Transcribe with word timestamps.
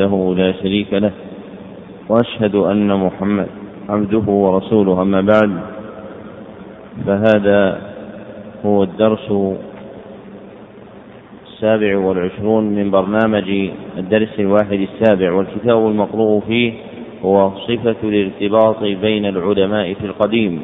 وحده 0.00 0.34
لا 0.36 0.52
شريك 0.52 0.92
له 0.92 1.12
وأشهد 2.08 2.54
أن 2.54 2.88
محمد 2.88 3.46
عبده 3.88 4.32
ورسوله. 4.32 5.02
أما 5.02 5.20
بعد 5.20 5.50
فهذا 7.06 7.80
هو 8.66 8.82
الدرس 8.82 9.32
السابع 11.46 11.98
والعشرون 11.98 12.64
من 12.64 12.90
برنامج 12.90 13.70
الدرس 13.98 14.28
الواحد 14.38 14.88
السابع 14.88 15.32
والكتاب 15.32 15.86
المقروء 15.86 16.40
فيه 16.48 16.72
هو 17.24 17.50
صفة 17.68 17.96
الارتباط 18.04 18.82
بين 18.82 19.26
العلماء 19.26 19.94
في 19.94 20.06
القديم 20.06 20.60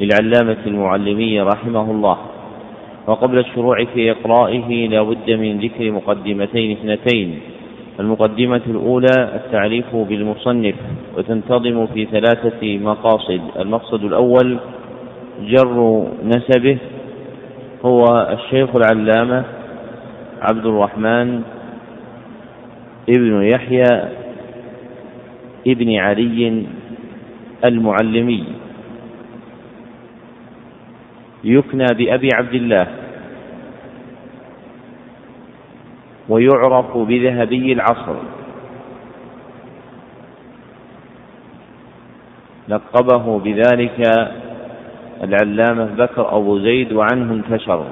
للعلامة 0.00 0.58
المعلمي 0.66 1.40
رحمه 1.40 1.90
الله. 1.90 2.18
وقبل 3.06 3.38
الشروع 3.38 3.84
في 3.84 4.10
إقرائه 4.10 4.88
لا 4.88 5.02
بد 5.02 5.30
من 5.30 5.58
ذكر 5.58 5.90
مقدمتين 5.90 6.70
اثنتين. 6.70 7.40
المقدمة 8.00 8.60
الأولى 8.66 9.34
التعريف 9.34 9.96
بالمصنف 9.96 10.74
وتنتظم 11.16 11.86
في 11.86 12.04
ثلاثة 12.04 12.78
مقاصد. 12.78 13.40
المقصد 13.58 14.04
الأول 14.04 14.58
جر 15.40 16.06
نسبه 16.24 16.78
هو 17.84 18.04
الشيخ 18.32 18.76
العلامة 18.76 19.44
عبد 20.40 20.66
الرحمن 20.66 21.42
ابن 23.08 23.42
يحيى 23.42 24.08
ابن 25.66 25.96
علي 25.96 26.66
المعلمي. 27.64 28.44
يكنى 31.44 31.86
بأبي 31.94 32.28
عبد 32.34 32.54
الله. 32.54 32.86
ويعرف 36.28 36.96
بذهبي 36.96 37.72
العصر. 37.72 38.16
لقبه 42.68 43.38
بذلك 43.38 44.28
العلامة 45.22 45.84
بكر 45.84 46.36
أبو 46.36 46.58
زيد 46.58 46.92
وعنه 46.92 47.32
انتشر. 47.34 47.84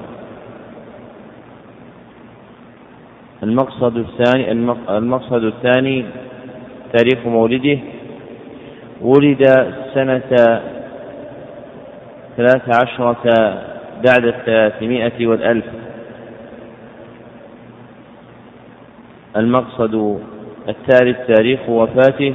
المقصد 3.43 3.97
الثاني 3.97 4.53
المقصد 4.89 5.45
الثاني 5.45 6.05
تاريخ 6.93 7.27
مولده. 7.27 7.79
ولد 9.01 9.43
سنة 9.95 10.61
ثلاث 12.37 12.83
عشرة 12.83 13.25
بعد 14.07 14.25
الثلاثمائة 14.25 15.27
والألف. 15.27 15.65
المقصد 19.37 20.19
الثالث 20.69 21.17
تاريخ 21.27 21.69
وفاته 21.69 22.35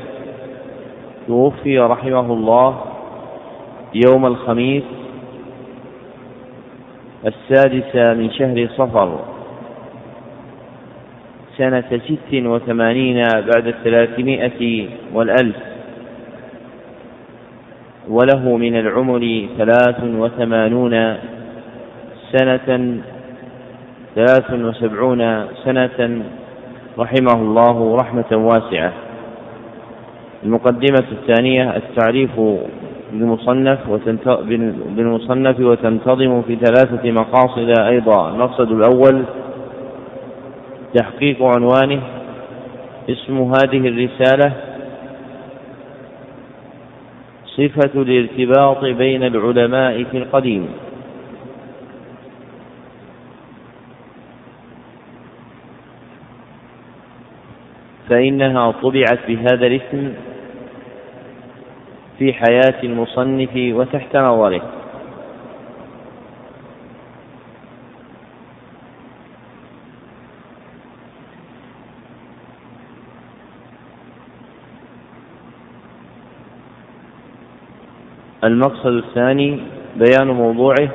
توفي 1.28 1.80
رحمه 1.80 2.34
الله 2.34 2.82
يوم 4.08 4.26
الخميس 4.26 4.84
السادس 7.26 7.96
من 7.96 8.32
شهر 8.32 8.68
صفر 8.78 9.20
سنة 11.58 11.84
ست 12.06 12.34
وثمانين 12.34 13.24
بعد 13.24 13.68
الثلاثمائة 13.68 14.88
والألف 15.14 15.56
وله 18.10 18.58
من 18.58 18.76
العمر 18.80 19.48
ثلاث 19.58 20.04
وثمانون 20.04 21.18
سنة 22.32 22.98
ثلاث 24.16 24.54
وسبعون 24.54 25.48
سنة 25.64 26.24
رحمه 27.00 27.34
الله 27.34 27.96
رحمة 27.96 28.26
واسعة. 28.32 28.94
المقدمة 30.44 31.06
الثانية 31.12 31.76
التعريف 31.78 32.30
بالمصنف 33.12 33.80
بالمصنف 34.96 35.60
وتنتظم 35.60 36.42
في 36.42 36.56
ثلاثة 36.56 37.12
مقاصد 37.12 37.80
أيضا. 37.80 38.30
المقصد 38.30 38.72
الأول 38.72 39.24
تحقيق 40.94 41.44
عنوانه 41.44 42.02
اسم 43.10 43.42
هذه 43.42 43.88
الرسالة 43.88 44.54
صفة 47.46 48.02
الارتباط 48.02 48.86
بين 48.86 49.24
العلماء 49.24 50.04
في 50.04 50.18
القديم. 50.18 50.68
فإنها 58.12 58.72
طبعت 58.72 59.20
بهذا 59.28 59.68
الاسم 59.68 60.14
في 62.20 62.34
حياة 62.34 62.84
المصنف 62.84 63.50
وتحت 63.56 64.16
نظره 64.16 64.62
المقصد 78.44 78.88
الثاني 78.88 79.60
بيان 79.96 80.28
موضوعه. 80.28 80.90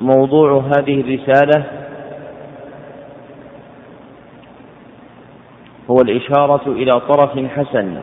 موضوع 0.00 0.64
هذه 0.76 1.00
الرسالة 1.00 1.81
هو 5.92 6.00
الإشارة 6.00 6.72
إلى 6.72 7.00
طرف 7.00 7.38
حسن. 7.38 8.02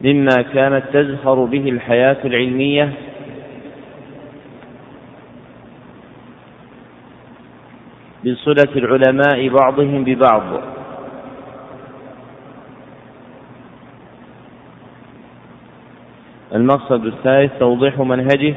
مما 0.00 0.42
كانت 0.54 0.84
تزهر 0.92 1.44
به 1.44 1.68
الحياة 1.68 2.16
العلمية. 2.24 2.92
بصلة 8.24 8.72
العلماء 8.76 9.48
بعضهم 9.48 10.04
ببعض. 10.04 10.42
المقصد 16.54 17.06
الثالث 17.06 17.58
توضيح 17.58 17.98
منهجه. 17.98 18.54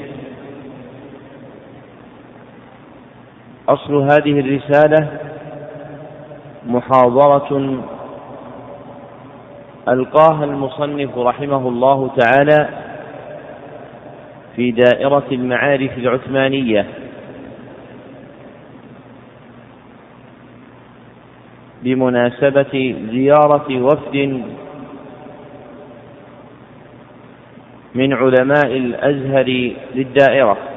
أصل 3.69 3.95
هذه 3.95 4.39
الرسالة 4.39 5.07
محاضرة 6.65 7.79
ألقاها 9.89 10.43
المصنف 10.43 11.17
رحمه 11.17 11.67
الله 11.67 12.11
تعالى 12.17 12.69
في 14.55 14.71
دائرة 14.71 15.23
المعارف 15.31 15.97
العثمانية. 15.97 16.87
بمناسبة 21.83 22.95
زيارة 23.11 23.81
وفد 23.83 24.43
من 27.95 28.13
علماء 28.13 28.77
الأزهر 28.77 29.73
للدائرة. 29.95 30.72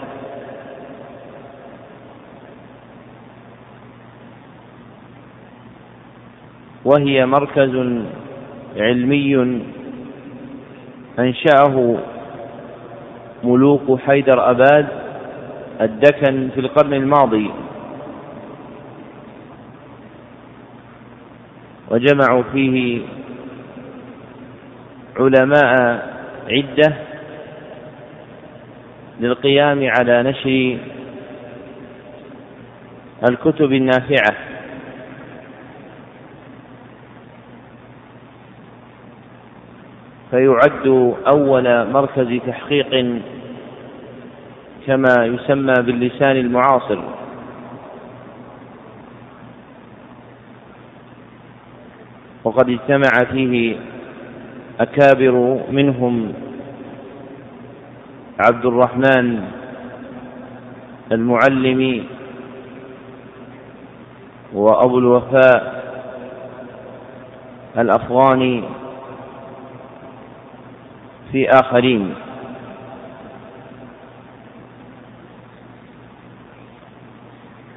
وهي 6.87 7.27
مركز 7.27 8.01
علمي 8.77 9.63
أنشأه 11.19 11.97
ملوك 13.45 14.01
حيدر 14.01 14.51
أباد 14.51 14.87
الدكن 15.81 16.49
في 16.55 16.61
القرن 16.61 16.95
الماضي. 16.95 17.51
وجمعوا 21.91 22.43
فيه 22.53 23.01
علماء 25.17 25.73
عدة 26.51 26.93
للقيام 29.21 29.91
على 29.99 30.23
نشر 30.23 30.79
الكتب 33.31 33.73
النافعة. 33.73 34.36
فيعد 40.37 41.15
أول 41.27 41.93
مركز 41.93 42.41
تحقيق 42.47 43.21
كما 44.87 45.15
يسمى 45.25 45.75
باللسان 45.83 46.37
المعاصر. 46.37 46.99
وقد 52.45 52.69
اجتمع 52.71 53.25
فيه 53.33 53.77
أكابر 54.81 55.61
منهم 55.71 56.33
عبد 58.41 58.67
الرحمن 58.67 59.41
المعلم 61.13 62.05
وأبو 64.53 64.99
الوفاء 64.99 65.77
الأفغاني 67.79 68.65
في 71.37 71.49
آخرين. 71.51 72.15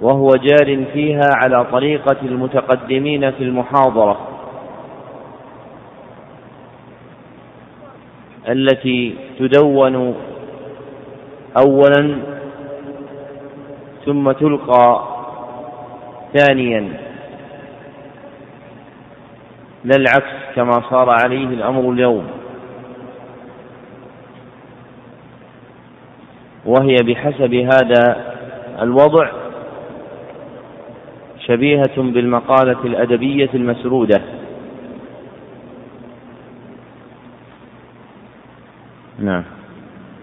وهو 0.01 0.29
جار 0.29 0.85
فيها 0.93 1.29
على 1.35 1.65
طريقة 1.65 2.17
المتقدمين 2.21 3.31
في 3.31 3.43
المحاضرة 3.43 4.27
التي 8.49 9.15
تدون 9.39 10.15
أولا 11.65 12.17
ثم 14.05 14.31
تلقى 14.31 15.07
ثانيا. 16.33 16.93
لا 19.83 19.95
العكس 19.95 20.55
كما 20.55 20.71
صار 20.89 21.09
عليه 21.09 21.47
الأمر 21.47 21.91
اليوم. 21.91 22.38
وهي 26.69 26.95
بحسب 27.03 27.53
هذا 27.53 28.03
الوضع 28.81 29.31
شبيهة 31.47 31.97
بالمقالة 31.97 32.85
الأدبية 32.85 33.49
المسرودة. 33.53 34.21
نعم. 39.19 39.43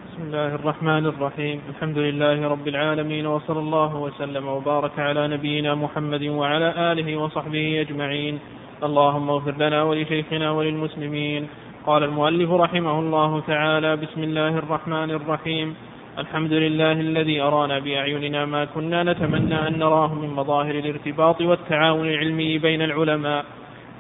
بسم 0.07 0.23
الله 0.23 0.55
الرحمن 0.55 1.07
الرحيم. 1.07 1.61
الحمد 1.69 1.99
لله 1.99 2.49
رب 2.49 2.69
العالمين 2.69 3.27
وصلى 3.27 3.59
الله 3.59 3.97
وسلم 3.97 4.49
وبارك 4.49 4.99
على 4.99 5.29
نبينا 5.29 5.75
محمد 5.75 6.23
وعلى 6.23 6.93
آله 6.93 7.17
وصحبه 7.17 7.81
أجمعين. 7.81 8.39
اللهم 8.83 9.31
اغفر 9.31 9.55
لنا 9.59 9.83
ولشيخنا 9.83 10.51
وللمسلمين. 10.51 11.49
قال 11.87 12.03
المؤلف 12.03 12.51
رحمه 12.51 12.99
الله 12.99 13.41
تعالى 13.41 13.97
بسم 13.97 14.23
الله 14.23 14.59
الرحمن 14.59 15.11
الرحيم. 15.11 15.75
الحمد 16.19 16.53
لله 16.53 16.93
الذي 16.93 17.41
أرانا 17.41 17.79
بأعيننا 17.79 18.45
ما 18.45 18.65
كنا 18.65 19.03
نتمنى 19.03 19.69
أن 19.69 19.79
نراه 19.79 20.15
من 20.15 20.29
مظاهر 20.29 20.75
الارتباط 20.75 21.41
والتعاون 21.41 22.09
العلمي 22.09 22.59
بين 22.59 22.83
العلماء. 22.83 23.45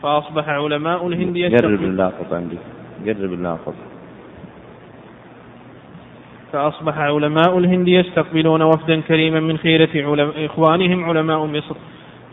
فأصبح 0.02 0.48
علماء 0.48 1.06
الهند 1.06 1.36
يستقبل 1.36 1.76
قرب 1.76 1.84
اللاقط 1.84 2.32
عندي. 2.32 2.58
قرب 3.06 3.32
اللاقط 3.32 3.74
فأصبح 6.52 6.98
علماء 6.98 7.58
الهند 7.58 7.88
يستقبلون 7.88 8.62
وفدا 8.62 9.00
كريما 9.00 9.40
من 9.40 9.58
خيرة 9.58 9.88
علم 9.94 10.32
إخوانهم 10.36 11.04
علماء 11.04 11.46
مصر. 11.46 11.76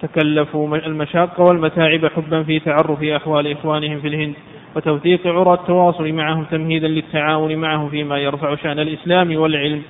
تكلفوا 0.01 0.77
المشاق 0.77 1.39
والمتاعب 1.39 2.05
حبا 2.05 2.43
في 2.43 2.59
تعرف 2.59 3.03
أحوال 3.03 3.51
إخوانهم 3.51 3.99
في 3.99 4.07
الهند. 4.07 4.33
وتوثيق 4.75 5.27
عرى 5.27 5.53
التواصل 5.53 6.13
معهم 6.13 6.45
تمهيدا 6.51 6.87
للتعاون 6.87 7.55
معهم 7.55 7.89
فيما 7.89 8.17
يرفع 8.17 8.55
شأن 8.55 8.79
الإسلام 8.79 9.35
والعلم. 9.35 9.81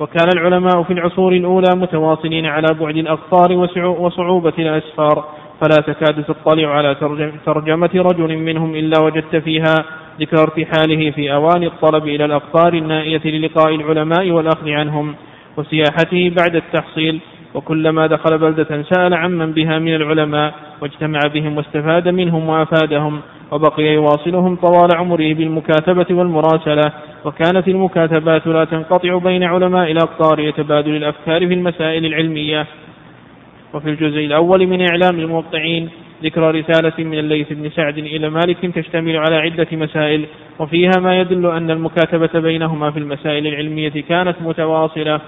وكان 0.00 0.28
العلماء 0.34 0.82
في 0.82 0.92
العصور 0.92 1.32
الأولى 1.32 1.76
متواصلين 1.76 2.46
على 2.46 2.66
بعد 2.80 2.96
الأقطار 2.96 3.52
وصعوبة 3.98 4.52
الأسفار. 4.58 5.24
فلا 5.60 5.92
تكاد 5.92 6.24
تطلع 6.24 6.68
على 6.68 6.96
ترجمة 7.46 7.90
رجل 7.94 8.36
منهم 8.36 8.74
إلا 8.74 9.00
وجدت 9.00 9.36
فيها 9.36 9.74
ذكر 10.20 10.42
ارتحاله 10.42 11.10
في 11.10 11.32
أواني 11.32 11.66
الطلب 11.66 12.04
إلى 12.04 12.24
الأقطار 12.24 12.74
النائية 12.74 13.20
للقاء 13.24 13.74
العلماء 13.74 14.30
والأخذ 14.30 14.70
عنهم 14.70 15.14
وسياحته 15.56 16.32
بعد 16.38 16.56
التحصيل. 16.56 17.20
وكلما 17.54 18.06
دخل 18.06 18.38
بلدة 18.38 18.82
سأل 18.82 19.14
عمن 19.14 19.52
بها 19.52 19.78
من 19.78 19.94
العلماء 19.94 20.54
واجتمع 20.80 21.20
بهم 21.34 21.56
واستفاد 21.56 22.08
منهم 22.08 22.48
وأفادهم. 22.48 23.20
وبقي 23.52 23.82
يواصلهم 23.82 24.56
طوال 24.56 24.88
عمره 24.96 25.34
بالمكاتبة 25.34 26.06
والمراسلة 26.10 26.92
وكانت 27.24 27.68
المكاتبات 27.68 28.46
لا 28.46 28.64
تنقطع 28.64 29.18
بين 29.18 29.42
علماء 29.42 29.90
الأقطار 29.90 30.48
لتبادل 30.48 30.96
الأفكار 30.96 31.46
في 31.48 31.54
المسائل 31.54 32.06
العلمية. 32.06 32.66
وفي 33.74 33.88
الجزء 33.88 34.18
الأول 34.18 34.66
من 34.66 34.88
إعلام 34.88 35.18
الموقعين 35.20 35.88
ذكر 36.22 36.54
رسالة 36.54 36.92
من 36.98 37.18
الليث 37.18 37.52
بن 37.52 37.70
سعد 37.70 37.98
إلى 37.98 38.30
مالك 38.30 38.74
تشتمل 38.74 39.16
على 39.16 39.36
عدة 39.36 39.66
مسائل 39.72 40.26
وفيها 40.58 40.92
ما 41.00 41.20
يدل 41.20 41.46
أن 41.46 41.70
المكاتبة 41.70 42.40
بينهما 42.40 42.90
في 42.90 42.98
المسائل 42.98 43.46
العلمية 43.46 44.04
كانت 44.08 44.36
متواصلة. 44.40 45.20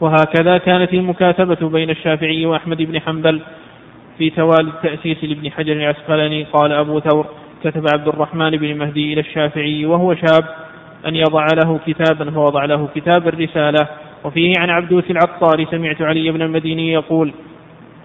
وهكذا 0.00 0.58
كانت 0.58 0.94
المكاتبة 0.94 1.68
بين 1.68 1.90
الشافعي 1.90 2.46
وأحمد 2.46 2.82
بن 2.82 3.00
حنبل 3.00 3.40
في 4.18 4.30
توالي 4.30 4.70
التأسيس 4.70 5.24
لابن 5.24 5.50
حجر 5.50 5.72
العسقلاني 5.72 6.44
قال 6.44 6.72
أبو 6.72 7.00
ثور 7.00 7.26
كتب 7.64 7.84
عبد 7.94 8.08
الرحمن 8.08 8.50
بن 8.50 8.78
مهدي 8.78 9.12
إلى 9.12 9.20
الشافعي 9.20 9.86
وهو 9.86 10.14
شاب 10.14 10.44
أن 11.06 11.16
يضع 11.16 11.46
له 11.64 11.80
كتابا 11.86 12.30
فوضع 12.30 12.64
له 12.64 12.88
كتاب 12.94 13.28
الرسالة. 13.28 13.88
وفيه 14.24 14.52
عن 14.58 14.70
عبدوس 14.70 15.04
العطار 15.10 15.66
سمعت 15.70 16.02
علي 16.02 16.30
بن 16.30 16.42
المديني 16.42 16.92
يقول 16.92 17.32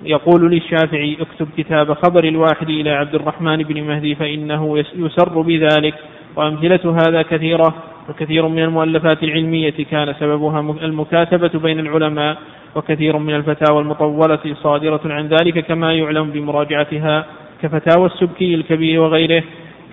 يقول 0.04 0.52
للشافعي 0.52 1.18
اكتب 1.22 1.48
كتاب 1.58 1.94
خبر 1.94 2.24
الواحد 2.24 2.70
إلى 2.70 2.90
عبد 2.90 3.16
الرحمن 3.16 3.64
بن 3.64 3.84
مهدي 3.84 4.16
فإنه 4.16 4.80
يسر 4.96 5.42
بذلك. 5.42 5.94
وأمثلة 6.36 6.98
هذا 7.08 7.22
كثيرة 7.22 7.74
وكثير 8.10 8.48
من 8.48 8.64
المؤلفات 8.64 9.24
العلمية 9.24 9.86
كان 9.92 10.14
سببها 10.20 10.60
المكاتبة 10.60 11.60
بين 11.60 11.80
العلماء. 11.80 12.38
وكثير 12.78 13.18
من 13.18 13.36
الفتاوى 13.36 13.82
المطولة 13.82 14.40
صادرة 14.64 15.02
عن 15.06 15.28
ذلك 15.28 15.66
كما 15.66 15.94
يعلم 15.94 16.32
بمراجعتها 16.32 17.26
كفتاوى 17.62 18.06
السبكي 18.06 18.56
الكبير 18.56 19.02
وغيره 19.02 19.44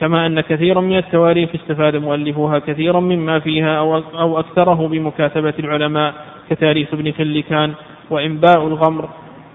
كما 0.00 0.26
أن 0.26 0.40
كثيرا 0.40 0.80
من 0.80 0.96
التواريخ 0.96 1.50
استفاد 1.54 1.96
مؤلفوها 1.96 2.58
كثيرا 2.58 3.00
مما 3.00 3.38
فيها 3.38 3.78
أو, 3.78 4.38
أكثره 4.38 4.88
بمكاتبة 4.88 5.54
العلماء 5.58 6.14
كتاريخ 6.50 6.88
ابن 6.92 7.12
خلكان 7.12 7.72
وإنباء 8.10 8.66
الغمر 8.66 9.08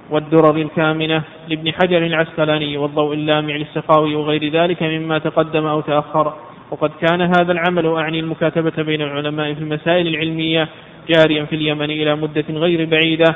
والدرر 0.09 0.55
الكامنة 0.55 1.21
لابن 1.47 1.71
حجر 1.71 2.05
العسقلاني 2.05 2.77
والضوء 2.77 3.13
اللامع 3.13 3.55
للسخاوي 3.55 4.15
وغير 4.15 4.51
ذلك 4.51 4.83
مما 4.83 5.17
تقدم 5.17 5.65
أو 5.65 5.81
تأخر 5.81 6.33
وقد 6.71 6.91
كان 7.01 7.21
هذا 7.21 7.51
العمل 7.51 7.87
أعني 7.87 8.19
المكاتبة 8.19 8.83
بين 8.83 9.01
العلماء 9.01 9.53
في 9.53 9.59
المسائل 9.59 10.07
العلمية 10.07 10.69
جاريا 11.09 11.45
في 11.45 11.55
اليمن 11.55 11.89
إلى 11.91 12.15
مدة 12.15 12.45
غير 12.49 12.85
بعيدة 12.85 13.35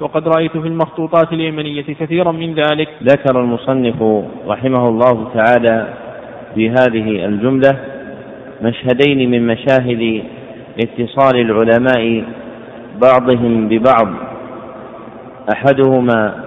وقد 0.00 0.28
رأيت 0.28 0.56
في 0.56 0.68
المخطوطات 0.68 1.32
اليمنية 1.32 1.82
كثيرا 1.82 2.32
من 2.32 2.54
ذلك. 2.54 2.88
ذكر 3.02 3.40
المصنف 3.40 4.24
رحمه 4.48 4.88
الله 4.88 5.30
تعالى 5.34 5.86
في 6.54 6.70
هذه 6.70 7.24
الجملة 7.26 7.76
مشهدين 8.62 9.30
من 9.30 9.46
مشاهد 9.46 10.22
اتصال 10.78 11.36
العلماء 11.40 12.24
بعضهم 13.02 13.68
ببعض. 13.68 14.08
أحدهما 15.54 16.44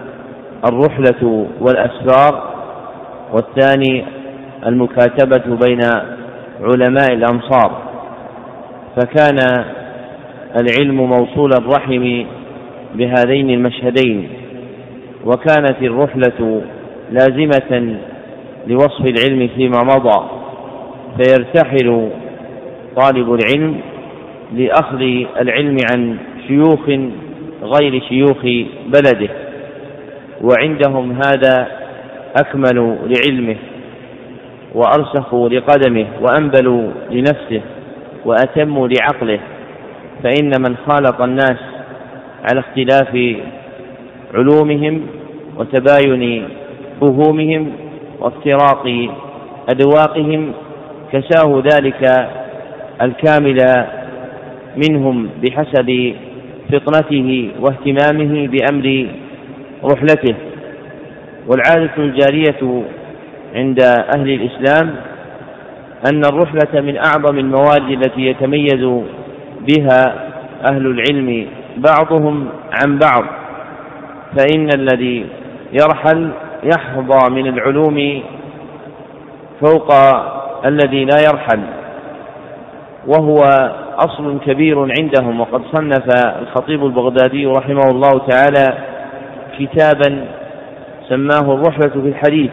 الرحلة 0.70 1.48
والأسفار 1.62 2.50
والثاني 3.34 4.06
المكاتبة 4.66 5.58
بين 5.68 5.80
علماء 6.62 7.14
الأمصار 7.14 7.82
فكان 8.96 9.66
العلم 10.56 10.96
موصول 10.96 11.54
الرحم 11.54 12.26
بهذين 12.96 13.50
المشهدين 13.50 14.30
وكانت 15.26 15.76
الرحلة 15.82 16.62
لازمة 17.12 17.98
لوصف 18.68 19.02
العلم 19.06 19.50
فيما 19.56 19.84
مضى 19.84 20.30
فيرتحل 21.18 22.10
طالب 22.96 23.34
العلم 23.34 23.76
لأخذ 24.54 25.02
العلم 25.42 25.78
عن 25.92 26.18
شيوخ 26.48 26.90
غير 27.64 28.02
شيوخ 28.10 28.42
بلده 28.88 29.30
وعندهم 30.42 31.12
هذا 31.12 31.68
أكمل 32.38 32.98
لعلمه 33.06 33.56
وأرسخوا 34.76 35.50
لقدمه 35.50 36.06
وأنبلوا 36.22 36.90
لنفسه 37.12 37.62
وأتموا 38.26 38.88
لعقله. 38.88 39.40
فإن 40.24 40.52
من 40.60 40.76
خالط 40.88 41.22
الناس 41.22 41.60
على 42.52 42.60
اختلاف 42.60 43.38
علومهم 44.34 45.08
وتباين 45.58 46.48
فهومهم 47.02 47.72
وافتراق 48.20 49.10
أذواقهم 49.70 50.54
كساه 51.12 51.64
ذلك 51.74 52.30
الكامل 53.02 53.58
منهم 54.76 55.30
بحسب 55.44 56.14
فطنته 56.72 57.52
واهتمامه 57.60 58.48
بأمر 58.48 59.08
رحلته. 59.84 60.36
والعادة 61.48 61.92
الجارية 61.98 62.84
عند 63.56 63.80
أهل 64.18 64.30
الإسلام 64.30 64.96
أن 66.12 66.22
الرحلة 66.26 66.82
من 66.82 66.98
أعظم 66.98 67.38
المواد 67.38 67.90
التي 67.92 68.22
يتميز 68.22 69.04
بها 69.68 70.30
أهل 70.72 70.86
العلم 70.88 71.48
بعضهم 71.78 72.50
عن 72.72 73.00
بعض 73.00 73.24
فإن 74.38 74.70
الذي 74.76 75.26
يرحل 75.72 76.30
يحظى 76.64 77.30
من 77.30 77.48
العلوم 77.48 78.24
فوق 79.66 79.94
الذي 80.66 81.06
لا 81.06 81.20
يرحل 81.32 81.62
وهو 83.08 83.40
أصل 83.98 84.40
كبير 84.46 84.80
عندهم. 84.80 85.42
وقد 85.42 85.62
صنف 85.76 86.06
الخطيب 86.42 86.86
البغدادي 86.86 87.46
رحمه 87.46 87.90
الله 87.90 88.22
تعالى 88.28 88.78
كتابا 89.60 90.26
سماه 91.10 91.54
الرحلة 91.54 91.90
في 91.90 92.08
الحديث 92.08 92.52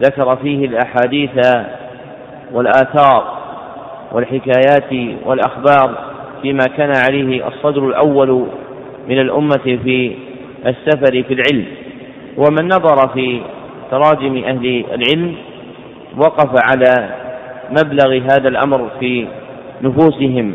ذكر 0.00 0.36
فيه 0.36 0.66
الأحاديث 0.66 1.30
والآثار 2.52 3.38
والحكايات 4.12 5.18
والأخبار. 5.26 6.13
فيما 6.44 6.64
كان 6.76 6.92
عليه 7.08 7.48
الصدر 7.48 7.88
الأول 7.88 8.46
من 9.08 9.18
الأمة 9.18 9.78
في 9.84 10.12
السفر 10.66 11.22
في 11.22 11.34
العلم. 11.34 11.64
ومن 12.36 12.64
نظر 12.64 13.08
في 13.14 13.40
تراجم 13.90 14.44
أهل 14.44 14.84
العلم 14.94 15.34
وقف 16.16 16.50
على 16.70 17.08
مبلغ 17.70 18.16
هذا 18.16 18.48
الأمر 18.48 18.90
في 19.00 19.26
نفوسهم 19.82 20.52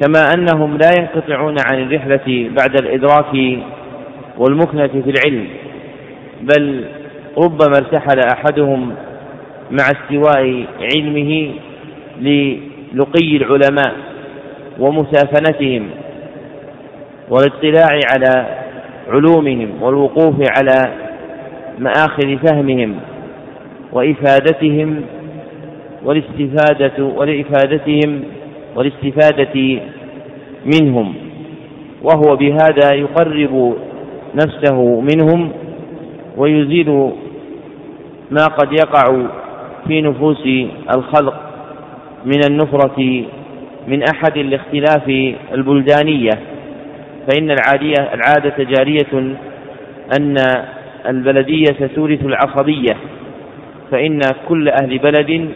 كما 0.00 0.22
أنهم 0.34 0.78
لا 0.78 0.90
ينقطعون 0.98 1.56
عن 1.70 1.82
الرحلة 1.82 2.50
بعد 2.56 2.80
الإدراك 2.82 3.58
والمكنة 4.38 5.02
في 5.04 5.10
العلم 5.10 5.46
بل 6.42 6.84
ربما 7.38 7.76
ارتحل 7.76 8.18
أحدهم 8.32 8.94
مع 9.70 9.84
استواء 9.84 10.64
علمه 10.94 11.50
للقي 12.20 13.36
العلماء. 13.36 13.94
ومسافنتهم 14.80 15.90
والاطلاع 17.30 18.00
على 18.14 18.46
علومهم 19.08 19.82
والوقوف 19.82 20.34
على 20.58 20.92
مآخذ 21.78 22.36
فهمهم 22.46 22.96
وإفادتهم 23.92 25.02
والاستفادة 26.04 27.04
ولإفادتهم 27.04 28.22
والاستفادة 28.76 29.80
منهم 30.66 31.14
وهو 32.02 32.36
بهذا 32.36 32.94
يقرب 32.94 33.76
نفسه 34.34 35.00
منهم 35.00 35.52
ويزيل 36.36 37.10
ما 38.30 38.44
قد 38.44 38.72
يقع 38.72 39.26
في 39.88 40.02
نفوس 40.02 40.48
الخلق 40.94 41.34
من 42.24 42.40
النفرة 42.50 43.24
من 43.90 44.02
أحد 44.02 44.36
الاختلاف 44.36 45.34
البلدانية 45.54 46.30
فإن 47.30 47.50
العادية 47.50 48.14
العادة 48.14 48.64
جارية 48.64 49.36
أن 50.18 50.36
البلدية 51.08 51.86
تورث 51.94 52.24
العصبية 52.24 52.96
فإن 53.90 54.20
كل 54.48 54.68
أهل 54.68 54.98
بلد 54.98 55.50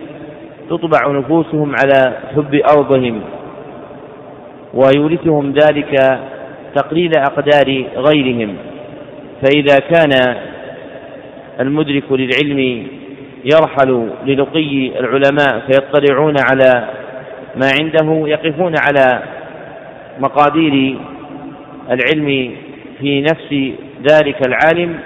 تطبع 0.70 1.18
نفوسهم 1.18 1.72
على 1.84 2.16
حب 2.36 2.60
أرضهم 2.76 3.20
ويورثهم 4.74 5.52
ذلك 5.52 6.20
تقليل 6.74 7.12
أقدار 7.16 7.84
غيرهم 7.96 8.56
فإذا 9.42 9.78
كان 9.78 10.36
المدرك 11.60 12.04
للعلم 12.10 12.86
يرحل 13.44 14.10
للقي 14.26 15.00
العلماء 15.00 15.62
فيطلعون 15.66 16.34
على 16.50 16.88
ما 17.56 17.70
عنده 17.80 18.28
يقفون 18.28 18.74
على 18.78 19.22
مقادير 20.18 20.98
العلم 21.90 22.54
في 23.00 23.20
نفس 23.20 23.72
ذلك 24.12 24.46
العالم 24.46 24.98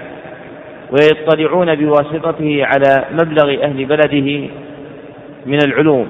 ويطلعون 0.91 1.75
بواسطته 1.75 2.65
على 2.65 3.05
مبلغ 3.11 3.63
أهل 3.63 3.85
بلده 3.85 4.47
من 5.45 5.57
العلوم. 5.65 6.07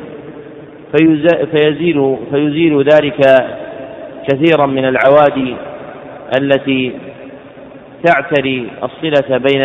فيزيل 1.52 2.18
فيزيل 2.32 2.84
ذلك 2.84 3.20
كثيرا 4.30 4.66
من 4.66 4.86
العوادي 4.86 5.56
التي 6.42 6.92
تعتري 8.04 8.70
الصلة 8.84 9.38
بين 9.38 9.64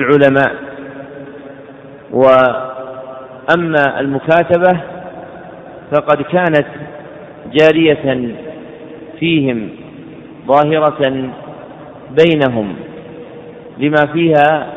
العلماء. 0.00 0.54
وأما 2.10 4.00
المكاتبة 4.00 4.80
فقد 5.92 6.22
كانت 6.22 6.66
جارية 7.52 8.34
فيهم 9.20 9.68
ظاهرة 10.46 11.30
بينهم 12.24 12.74
لما 13.78 14.06
فيها 14.12 14.72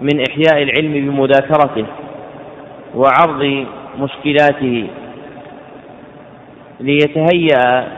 من 0.00 0.20
إحياء 0.30 0.62
العلم 0.62 0.92
بمذاكرته 0.92 1.86
وعرض 2.94 3.66
مشكلاته 4.00 4.86
ليتهيأ 6.80 7.88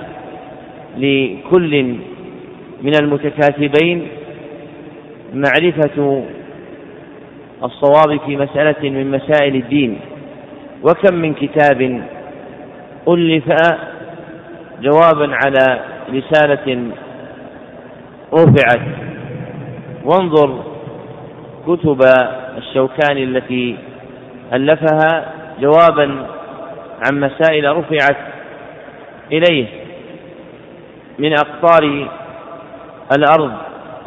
لكل 0.97 1.95
من 2.83 2.93
المتكاتبين 3.03 4.09
معرفة 5.35 6.25
الصواب 7.65 8.21
في 8.27 8.37
مسألة 8.37 8.91
من 8.91 9.11
مسائل 9.11 9.57
الدين. 9.57 9.99
وكم 10.83 11.15
من 11.15 11.35
كتاب 11.35 12.03
ألف 13.09 13.45
جوابا 14.83 15.35
على 15.35 15.81
رسالة 16.15 16.91
رفعت. 18.35 18.81
وانظر 20.05 20.65
كتب 21.67 22.01
الشوكاني 22.59 23.25
التي 23.25 23.77
ألفها 24.53 25.33
جوابا 25.61 26.27
عن 27.07 27.21
مسائل 27.21 27.77
رفعت 27.77 28.17
إليه 29.33 29.67
من 31.19 31.33
أقطار 31.33 32.09
الأرض 33.17 33.53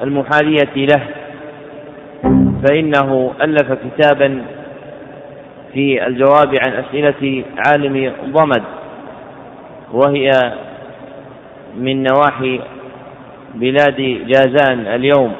المحالية 0.03 0.75
له. 0.75 1.01
فإنه 2.67 3.33
ألف 3.41 3.71
كتابا 3.71 4.41
في 5.73 6.07
الجواب 6.07 6.55
عن 6.67 6.73
أسئلة 6.73 7.43
عالم 7.67 8.13
ضمد 8.25 8.63
وهي 9.91 10.29
من 11.77 12.03
نواحي 12.03 12.59
بلاد 13.55 14.27
جازان 14.27 14.87
اليوم. 14.87 15.33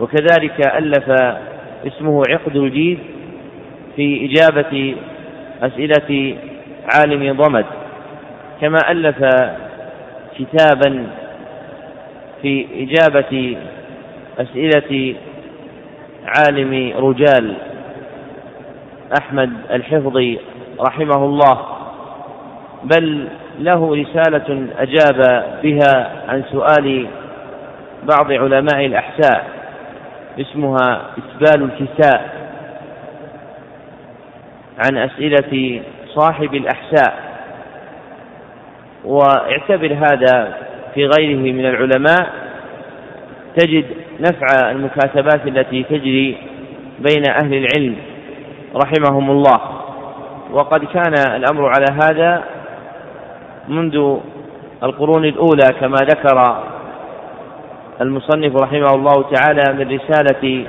وكذلك 0.00 0.66
ألف 0.76 1.10
اسمه 1.86 2.22
عقد 2.28 2.56
الجيد 2.56 2.98
في 3.96 4.30
إجابة 4.30 4.94
أسئلة 5.62 6.36
عالم 6.94 7.42
ضمد. 7.42 7.66
كما 8.60 8.78
ألف 8.90 9.18
كتابا 10.38 11.06
في 12.42 12.66
إجابة 12.76 13.56
أسئلة 14.38 15.14
عالم 16.26 16.92
رجال. 16.96 17.54
أحمد 19.20 19.52
الحفظي 19.70 20.38
رحمه 20.80 21.24
الله 21.24 21.66
بل 22.84 23.28
له 23.58 23.94
رسالة 23.94 24.66
أجاب 24.78 25.44
بها 25.62 26.10
عن 26.28 26.44
سؤال 26.52 27.06
بعض 28.02 28.32
علماء 28.32 28.86
الأحساء 28.86 29.46
اسمها 30.40 31.02
إسبال 31.18 31.62
الكساء 31.62 32.30
عن 34.86 34.98
أسئلة 34.98 35.82
صاحب 36.06 36.54
الأحساء. 36.54 37.32
واعتبر 39.04 39.94
هذا 39.94 40.54
في 40.94 41.06
غيره 41.06 41.52
من 41.52 41.66
العلماء 41.66 42.30
تجد 43.56 43.84
نفع 44.20 44.70
المكاتبات 44.70 45.46
التي 45.46 45.82
تجري 45.82 46.36
بين 46.98 47.22
أهل 47.30 47.54
العلم. 47.54 47.96
رحمهم 48.74 49.30
الله 49.30 49.60
وقد 50.52 50.84
كان 50.84 51.14
الأمر 51.36 51.68
على 51.68 51.86
هذا 52.02 52.44
منذ 53.68 54.18
القرون 54.82 55.24
الأولى 55.24 55.68
كما 55.80 55.96
ذكر 55.96 56.62
المصنف 58.00 58.62
رحمه 58.62 58.94
الله 58.94 59.24
تعالى 59.34 59.72
من 59.72 59.98
رسالة 59.98 60.66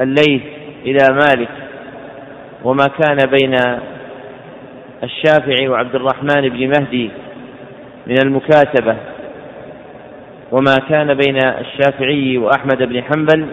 الليث 0.00 0.42
إلى 0.84 1.14
مالك 1.14 1.48
وما 2.64 2.84
كان 2.86 3.16
بين 3.30 3.54
الشافعي 5.02 5.68
وعبد 5.68 5.94
الرحمن 5.94 6.48
بن 6.48 6.68
مهدي 6.68 7.10
من 8.06 8.18
المكاتبة 8.22 8.96
وما 10.52 10.76
كان 10.88 11.14
بين 11.14 11.36
الشافعي 11.36 12.38
وأحمد 12.38 12.82
بن 12.82 13.02
حنبل 13.02 13.46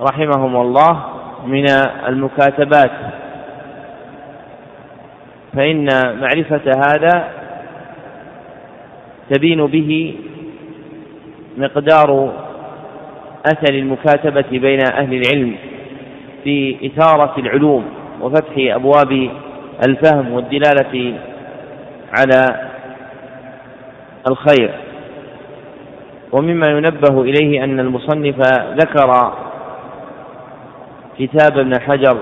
رحمهم 0.00 0.56
الله 0.56 1.15
من 1.46 1.64
المكاتبات. 2.08 2.90
فإن 5.56 5.86
معرفة 6.20 6.70
هذا 6.86 7.28
تبين 9.30 9.66
به 9.66 10.14
مقدار 11.58 12.32
أثر 13.46 13.74
المكاتبة 13.74 14.44
بين 14.50 14.78
أهل 14.92 15.14
العلم 15.14 15.56
في 16.44 16.76
إثارة 16.86 17.40
العلوم 17.40 17.84
وفتح 18.20 18.52
أبواب 18.58 19.30
الفهم 19.88 20.32
والدلالة 20.32 21.14
على 22.18 22.68
الخير. 24.30 24.70
ومما 26.32 26.66
ينبه 26.66 27.22
إليه 27.22 27.64
أن 27.64 27.80
المصنف 27.80 28.36
ذكر 28.74 29.32
كتاب 31.18 31.58
ابن 31.58 31.80
حجر. 31.80 32.18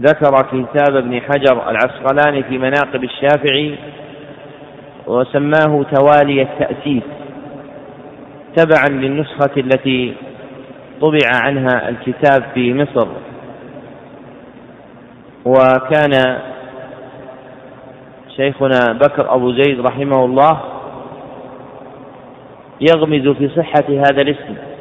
ذكر 0.00 0.42
كتاب 0.42 0.96
ابن 0.96 1.20
حجر 1.20 1.70
العسقلاني 1.70 2.42
في 2.42 2.58
مناقب 2.58 3.04
الشافعي 3.04 3.74
وسماه 5.06 5.84
توالي 5.94 6.42
التأسيس 6.42 7.02
تبعا 8.56 8.88
للنسخة 8.88 9.50
التي 9.56 10.14
طبع 11.00 11.30
عنها 11.44 11.88
الكتاب 11.88 12.42
في 12.54 12.74
مصر. 12.74 13.08
وكان 15.44 16.38
شيخنا 18.36 18.92
بكر 18.92 19.34
أبو 19.34 19.52
زيد 19.52 19.80
رحمه 19.80 20.24
الله 20.24 20.60
يغمز 22.80 23.28
في 23.28 23.48
صحة 23.48 23.84
هذا 23.88 24.22
الاسم. 24.22 24.71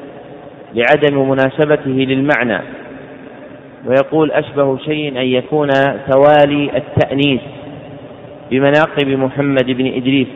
لعدم 0.73 1.29
مناسبته 1.29 1.91
للمعنى. 1.91 2.59
ويقول 3.85 4.31
أشبه 4.31 4.77
شيء 4.77 5.07
أن 5.09 5.25
يكون 5.25 5.69
توالي 6.11 6.77
التأنيث 6.77 7.41
بمناقب 8.51 9.07
محمد 9.07 9.65
بن 9.65 9.85
إدريس. 9.85 10.27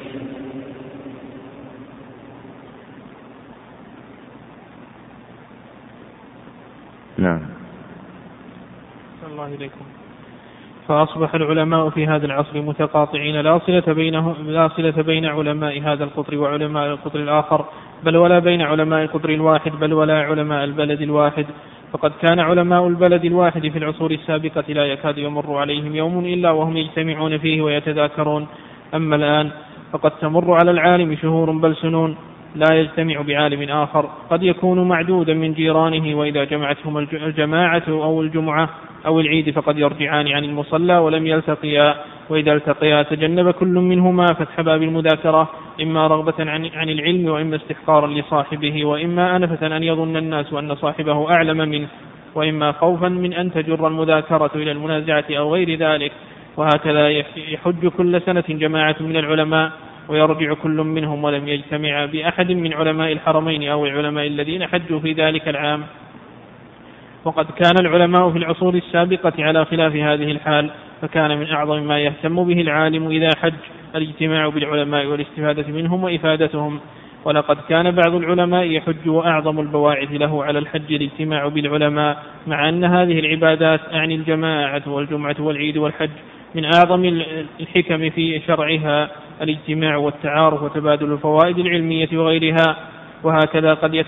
نعم. 7.17 7.41
الله 9.31 9.47
إليكم 9.47 9.85
فأصبح 10.87 11.35
العلماء 11.35 11.89
في 11.89 12.07
هذا 12.07 12.25
العصر 12.25 12.61
متقاطعين. 12.61 13.41
لا 13.41 13.59
صلة 13.59 13.93
بينه 13.93 14.35
لا 14.47 14.67
صلة 14.67 15.03
بين 15.03 15.25
علماء 15.25 15.81
هذا 15.81 16.03
القطر 16.03 16.37
وعلماء 16.37 16.87
القطر 16.87 17.19
الآخر 17.19 17.65
بل 18.03 18.17
ولا 18.17 18.39
بين 18.39 18.61
علماء 18.61 19.03
القطر 19.03 19.29
الواحد 19.29 19.71
بل 19.71 19.93
ولا 19.93 20.21
علماء 20.21 20.63
البلد 20.63 21.01
الواحد. 21.01 21.45
فقد 21.93 22.11
كان 22.21 22.39
علماء 22.39 22.87
البلد 22.87 23.25
الواحد 23.25 23.67
في 23.67 23.77
العصور 23.77 24.11
السابقة 24.11 24.63
لا 24.69 24.85
يكاد 24.85 25.17
يمر 25.17 25.57
عليهم 25.57 25.95
يوم 25.95 26.25
إلا 26.25 26.51
وهم 26.51 26.77
يجتمعون 26.77 27.37
فيه 27.37 27.61
ويتذاكرون. 27.61 28.47
أما 28.95 29.15
الآن 29.15 29.51
فقد 29.91 30.11
تمر 30.11 30.53
على 30.53 30.71
العالم 30.71 31.15
شهور 31.15 31.51
بل 31.51 31.75
سنون 31.75 32.15
لا 32.55 32.75
يجتمع 32.75 33.21
بعالم 33.21 33.69
آخر. 33.69 34.09
قد 34.29 34.43
يكون 34.43 34.87
معدودا 34.87 35.33
من 35.33 35.53
جيرانه 35.53 36.17
وإذا 36.17 36.43
جمعتهم 36.43 36.97
الجماعة 36.97 37.83
أو 37.87 38.21
الجمعة 38.21 38.69
أو 39.05 39.19
العيد 39.19 39.49
فقد 39.49 39.77
يرجعان 39.79 40.27
عن 40.27 40.43
المصلى 40.43 40.97
ولم 40.97 41.27
يلتقيا 41.27 41.95
وإذا 42.29 42.53
التقيا 42.53 43.03
تجنب 43.03 43.51
كل 43.51 43.73
منهما 43.73 44.25
فتح 44.25 44.61
باب 44.61 44.83
المذاكرة 44.83 45.49
إما 45.81 46.07
رغبة 46.07 46.33
عن, 46.39 46.65
عن 46.65 46.89
العلم 46.89 47.25
وإما 47.29 47.55
استحقارا 47.55 48.07
لصاحبه 48.07 48.85
وإما 48.85 49.35
أنفة 49.35 49.77
أن 49.77 49.83
يظن 49.83 50.17
الناس 50.17 50.53
أن 50.53 50.75
صاحبه 50.75 51.31
أعلم 51.31 51.57
منه 51.57 51.87
وإما 52.35 52.71
خوفا 52.71 53.09
من 53.09 53.33
أن 53.33 53.51
تجر 53.51 53.87
المذاكرة 53.87 54.51
إلى 54.55 54.71
المنازعة 54.71 55.25
أو 55.31 55.53
غير 55.53 55.77
ذلك. 55.77 56.11
وهكذا 56.57 57.09
يحج 57.37 57.87
كل 57.87 58.21
سنة 58.21 58.43
جماعة 58.49 58.95
من 58.99 59.17
العلماء 59.17 59.71
ويرجع 60.09 60.53
كل 60.53 60.77
منهم 60.77 61.23
ولم 61.23 61.47
يجتمع 61.47 62.05
بأحد 62.05 62.51
من 62.51 62.73
علماء 62.73 63.11
الحرمين 63.11 63.69
أو 63.69 63.85
العلماء 63.85 64.27
الذين 64.27 64.67
حجوا 64.67 64.99
في 64.99 65.13
ذلك 65.13 65.47
العام. 65.47 65.83
وقد 67.25 67.45
كان 67.45 67.79
العلماء 67.79 68.31
في 68.31 68.37
العصور 68.37 68.73
السابقة 68.75 69.33
على 69.39 69.65
خلاف 69.65 69.95
هذه 69.95 70.31
الحال 70.31 70.69
فكان 71.01 71.37
من 71.37 71.51
أعظم 71.51 71.83
ما 71.83 71.99
يهتم 71.99 72.43
به 72.43 72.61
العالم 72.61 73.07
إذا 73.07 73.29
حج 73.41 73.53
الاجتماع 73.95 74.47
بالعلماء 74.47 75.05
والاستفادة 75.05 75.67
منهم 75.67 76.03
وإفادتهم. 76.03 76.79
ولقد 77.25 77.57
كان 77.69 77.91
بعض 77.91 78.15
العلماء 78.15 78.63
يحج 78.63 79.09
وأعظم 79.09 79.59
البواعث 79.59 80.11
له 80.11 80.43
على 80.43 80.59
الحج 80.59 80.93
الاجتماع 80.93 81.47
بالعلماء 81.47 82.23
مع 82.47 82.69
أن 82.69 82.83
هذه 82.83 83.19
العبادات 83.19 83.79
أعني 83.93 84.15
الجماعة 84.15 84.81
والجمعة 84.87 85.35
والعيد 85.39 85.77
والحج 85.77 86.09
من 86.55 86.65
أعظم 86.65 87.05
الحكم 87.59 88.09
في 88.09 88.41
شرعها 88.47 89.09
الاجتماع 89.41 89.97
والتعارف 89.97 90.63
وتبادل 90.63 91.13
الفوائد 91.13 91.59
العلمية 91.59 92.09
وغيرها. 92.13 92.75
وهكذا 93.25 93.73
قد 93.73 94.05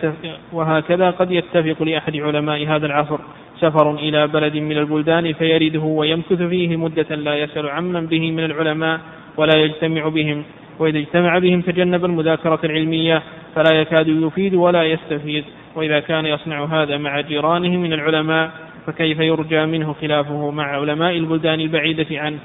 وهكذا 0.54 1.10
قد 1.10 1.32
يتفق 1.32 1.84
لأحد 1.84 2.16
علماء 2.16 2.68
هذا 2.68 2.86
العصر. 2.86 3.20
سفر 3.60 3.96
إلى 3.96 4.28
بلد 4.28 4.56
من 4.56 4.78
البلدان 4.78 5.34
فيرده 5.34 5.80
ويمكث 5.80 6.42
فيه 6.42 6.78
مدة 6.78 7.16
لا 7.16 7.36
يسأل 7.36 7.70
عمن 7.70 8.06
به 8.06 8.32
من 8.32 8.46
العلماء 8.46 9.00
ولا 9.38 9.58
يجتمع 9.58 10.08
بهم. 10.08 10.44
وإذا 10.80 11.00
اجتمع 11.00 11.38
بهم 11.40 11.62
تجنب 11.62 12.06
المذاكرة 12.06 12.60
العلمية 12.64 13.24
فلا 13.56 13.82
يكاد 13.82 14.08
يفيد 14.08 14.56
ولا 14.56 14.84
يستفيد. 14.84 15.44
وإذا 15.76 16.00
كان 16.00 16.26
يصنع 16.26 16.66
هذا 16.66 16.98
مع 16.98 17.22
جيرانه 17.22 17.78
من 17.78 17.94
العلماء 17.94 18.52
فكيف 18.88 19.20
يرجى 19.20 19.66
منه 19.66 19.94
خلافه 20.02 20.52
مع 20.52 20.64
علماء 20.64 21.18
البلدان 21.18 21.60
البعيدة 21.60 22.08
عنه؟ 22.12 22.40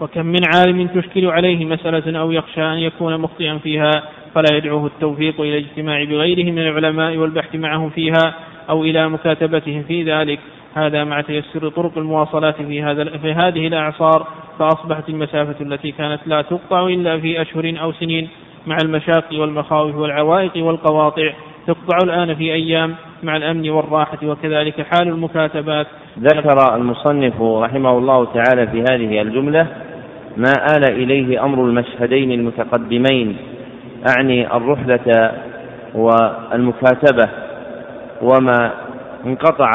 وكم 0.00 0.26
من 0.26 0.40
عالم 0.54 0.86
تشكل 0.86 1.26
عليه 1.26 1.64
مسألة 1.64 2.18
أو 2.20 2.32
يخشى 2.32 2.62
أن 2.62 2.78
يكون 2.78 3.20
مخطئا 3.20 3.58
فيها؟ 3.58 4.02
فلا 4.34 4.56
يدعوه 4.56 4.86
التوفيق 4.86 5.40
إلى 5.40 5.58
الاجتماع 5.58 6.04
بغيره 6.04 6.50
من 6.50 6.58
العلماء 6.58 7.16
والبحث 7.16 7.54
معهم 7.54 7.90
فيها 7.90 8.34
أو 8.70 8.84
إلى 8.84 9.08
مكاتبتهم 9.08 9.82
في 9.82 10.02
ذلك. 10.02 10.38
هذا 10.74 11.04
مع 11.04 11.20
تيسر 11.20 11.68
طرق 11.68 11.98
المواصلات 11.98 12.62
في 12.62 12.82
هذا 12.82 13.04
في 13.04 13.32
هذه 13.32 13.66
الأعصار 13.66 14.26
فأصبحت 14.58 15.08
المسافة 15.08 15.64
التي 15.64 15.92
كانت 15.92 16.20
لا 16.26 16.42
تقطع 16.42 16.86
إلا 16.86 17.18
في 17.18 17.42
أشهر 17.42 17.74
أو 17.80 17.92
سنين 17.92 18.28
مع 18.66 18.76
المشاق 18.84 19.24
والمخاوف 19.32 19.94
والعوائق 19.94 20.64
والقواطع. 20.64 21.32
تقطع 21.66 21.96
الآن 22.04 22.34
في 22.34 22.52
أيام 22.52 22.94
مع 23.22 23.36
الأمن 23.36 23.70
والراحة 23.70 24.18
وكذلك 24.24 24.82
حال 24.82 25.08
المكاتبات. 25.08 25.86
ذكر 26.18 26.76
المصنف 26.76 27.42
رحمه 27.42 27.98
الله 27.98 28.24
تعالى 28.24 28.66
في 28.66 28.80
هذه 28.80 29.22
الجملة 29.22 29.66
ما 30.36 30.52
آل 30.76 30.84
إليه 30.84 31.44
أمر 31.44 31.64
المشهدين 31.64 32.32
المتقدمين. 32.32 33.36
أعني 34.06 34.56
الرحلة 34.56 35.32
والمكاتبة 35.94 37.28
وما 38.22 38.70
انقطع 39.26 39.70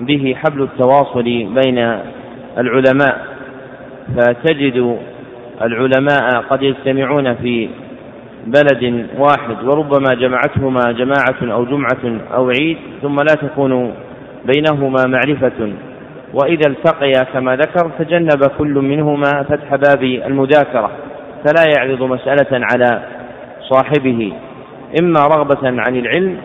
به 0.00 0.36
حبل 0.36 0.62
التواصل 0.62 1.22
بين 1.22 1.78
العلماء. 2.58 3.26
فتجد 4.16 4.98
العلماء 5.62 6.42
قد 6.50 6.62
يجتمعون 6.62 7.34
في 7.34 7.68
بلد 8.46 9.06
واحد 9.18 9.64
وربما 9.64 10.14
جمعتهما 10.14 10.92
جماعة 10.92 11.52
أو 11.54 11.64
جمعة 11.64 12.20
أو 12.34 12.50
عيد 12.50 12.78
ثم 13.02 13.16
لا 13.16 13.34
تكون 13.48 13.94
بينهما 14.44 15.02
معرفة. 15.06 15.72
وإذا 16.34 16.70
التقيا 16.70 17.24
كما 17.32 17.56
ذكر 17.56 17.90
تجنب 17.98 18.44
كل 18.58 18.74
منهما 18.74 19.42
فتح 19.42 19.74
باب 19.74 20.02
المذاكرة. 20.02 20.90
فلا 21.44 21.64
يعرض 21.76 22.02
مسألة 22.02 22.66
على 22.72 23.02
صاحبه 23.70 24.32
إما 25.00 25.20
رغبة 25.20 25.58
عن 25.62 25.96
العلم 25.96 26.36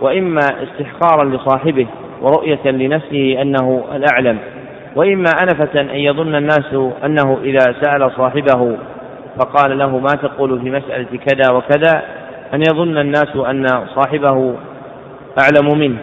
وإما 0.00 0.40
استحقارا 0.40 1.24
لصاحبه 1.24 1.86
ورؤية 2.22 2.70
لنفسه 2.70 3.42
أنه 3.42 3.84
الأعلم 3.94 4.38
وإما 4.96 5.30
أنفة 5.42 5.80
أن 5.80 5.88
يظن 5.88 6.34
الناس 6.34 6.74
أنه 7.04 7.38
إذا 7.42 7.74
سأل 7.80 8.10
صاحبه 8.16 8.76
فقال 9.38 9.78
له 9.78 9.98
ما 9.98 10.08
تقول 10.22 10.60
في 10.60 10.70
مسألة 10.70 11.06
كذا 11.26 11.52
وكذا 11.56 12.02
أن 12.54 12.60
يظن 12.60 12.98
الناس 12.98 13.36
أن 13.36 13.66
صاحبه 13.94 14.54
أعلم 15.40 15.78
منه. 15.78 15.98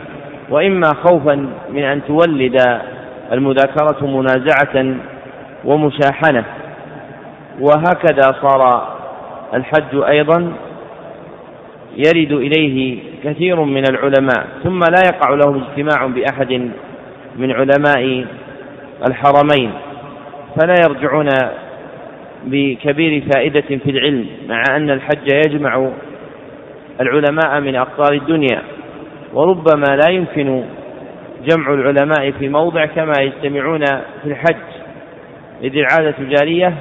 وإما 0.49 0.87
خوفا 1.03 1.49
من 1.69 1.83
أن 1.83 2.01
تولد 2.07 2.81
المذاكرة 3.31 4.07
منازعة 4.07 4.95
ومشاحنة. 5.65 6.43
وهكذا 7.59 8.35
صار 8.41 8.87
الحج 9.53 9.95
أيضا 10.09 10.53
يرد 11.97 12.31
إليه 12.31 12.99
كثير 13.23 13.61
من 13.63 13.83
العلماء 13.89 14.47
ثم 14.63 14.79
لا 14.79 15.01
يقع 15.05 15.33
له 15.33 15.61
اجتماع 15.61 16.05
بأحد 16.05 16.69
من 17.37 17.51
علماء 17.51 18.25
الحرمين 19.07 19.71
فلا 20.55 20.75
يرجعون 20.87 21.29
بكبير 22.45 23.23
فائدة 23.33 23.61
في 23.61 23.91
العلم 23.91 24.25
مع 24.47 24.63
أن 24.75 24.89
الحج 24.89 25.31
يجمع 25.45 25.89
العلماء 27.01 27.59
من 27.59 27.75
أقطار 27.75 28.13
الدنيا 28.13 28.61
وربما 29.33 29.95
لا 29.95 30.11
يمكن 30.11 30.63
جمع 31.47 31.73
العلماء 31.73 32.31
في 32.31 32.49
موضع 32.49 32.85
كما 32.85 33.13
يجتمعون 33.19 33.85
في 34.23 34.25
الحج 34.25 34.55
إذ 35.63 35.77
العادة 35.77 36.15
جارية 36.19 36.73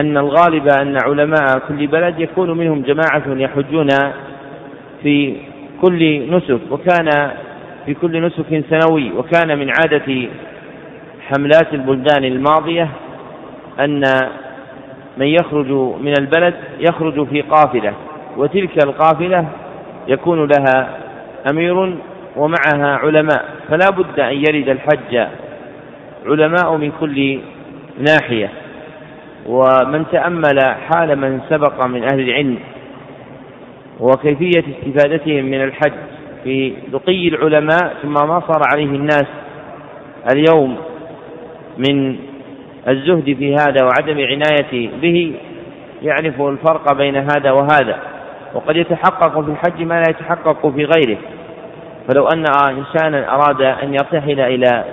أن 0.00 0.16
الغالب 0.16 0.68
أن 0.68 0.96
علماء 1.08 1.58
كل 1.68 1.86
بلد 1.86 2.20
يكون 2.20 2.58
منهم 2.58 2.82
جماعة 2.82 3.22
يحجون 3.26 3.88
في 5.02 5.36
كل 5.80 6.30
نسك 6.36 6.60
وكان 6.70 7.30
في 7.86 7.94
كل 7.94 8.26
نسك 8.26 8.64
سنوي 8.70 9.12
وكان 9.12 9.58
من 9.58 9.70
عادة 9.80 10.28
حملات 11.28 11.74
البلدان 11.74 12.24
الماضية 12.24 12.88
أن 13.80 14.02
من 15.16 15.26
يخرج 15.26 15.70
من 16.00 16.14
البلد 16.20 16.54
يخرج 16.78 17.26
في 17.28 17.40
قافلة 17.40 17.94
وتلك 18.36 18.84
القافلة 18.84 19.46
يكون 20.08 20.48
لها 20.48 20.98
أمير 21.50 21.96
ومعها 22.36 22.96
علماء 22.96 23.44
فلا 23.68 23.90
بد 23.90 24.20
أن 24.20 24.36
يرد 24.36 24.68
الحج 24.68 25.26
علماء 26.26 26.76
من 26.76 26.92
كل 27.00 27.38
ناحية. 27.98 28.48
ومن 29.46 30.04
تأمل 30.12 30.60
حال 30.60 31.18
من 31.18 31.40
سبق 31.48 31.86
من 31.86 32.02
أهل 32.12 32.20
العلم 32.20 32.58
وكيفية 34.00 34.64
استفادتهم 34.78 35.44
من 35.44 35.62
الحج 35.64 35.92
في 36.44 36.74
لقي 36.92 37.28
العلماء 37.28 37.94
ثم 38.02 38.12
ما 38.12 38.40
صار 38.40 38.62
عليه 38.72 38.84
الناس 38.84 39.26
اليوم 40.32 40.76
من 41.78 42.16
الزهد 42.88 43.24
في 43.24 43.54
هذا 43.54 43.84
وعدم 43.84 44.18
العناية 44.18 44.90
به 45.02 45.34
يعرف 46.02 46.40
الفرق 46.40 46.92
بين 46.94 47.16
هذا 47.16 47.50
وهذا. 47.50 47.98
وقد 48.54 48.76
يتحقق 48.76 49.40
في 49.40 49.50
الحج 49.50 49.82
ما 49.82 49.94
لا 49.94 50.10
يتحقق 50.10 50.66
في 50.66 50.84
غيره. 50.84 51.18
فلو 52.08 52.26
أن 52.26 52.44
إنسانا 52.68 53.34
أراد 53.34 53.62
أن 53.62 53.94
يرتحل 53.94 54.40
إلى 54.40 54.84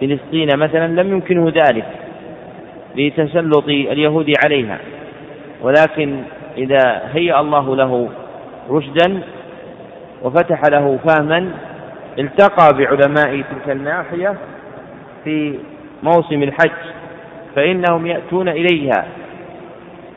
فلسطين 0.00 0.48
مثلا 0.56 1.02
لم 1.02 1.12
يمكنه 1.12 1.52
ذلك. 1.54 1.86
لتسلط 2.96 3.68
اليهود 3.68 4.32
عليها. 4.44 4.78
ولكن 5.62 6.22
إذا 6.56 7.02
هيأ 7.12 7.40
الله 7.40 7.76
له 7.76 8.08
رشدا 8.70 9.22
وفتح 10.22 10.62
له 10.70 10.98
فهما 11.04 11.50
التقى 12.18 12.68
بعلماء 12.78 13.42
تلك 13.50 13.70
الناحية 13.70 14.34
في 15.24 15.58
موسم 16.02 16.42
الحج 16.42 16.70
فإنهم 17.56 18.06
يأتون 18.06 18.48
إليها. 18.48 19.06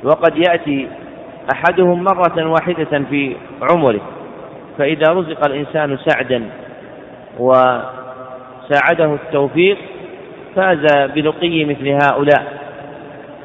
وقد 0.04 0.38
يأتي 0.38 0.88
أحدهم 1.56 2.04
مرة 2.04 2.50
واحدة 2.50 3.04
في 3.10 3.36
عمره 3.72 4.02
فإذا 4.78 5.12
رزق 5.14 5.46
الإنسان 5.46 5.98
سعدا 5.98 6.44
وساعده 7.40 9.14
التوفيق 9.14 9.78
فاز 10.56 10.86
بلقي 11.16 11.66
مثل 11.66 11.88
هؤلاء. 11.88 12.63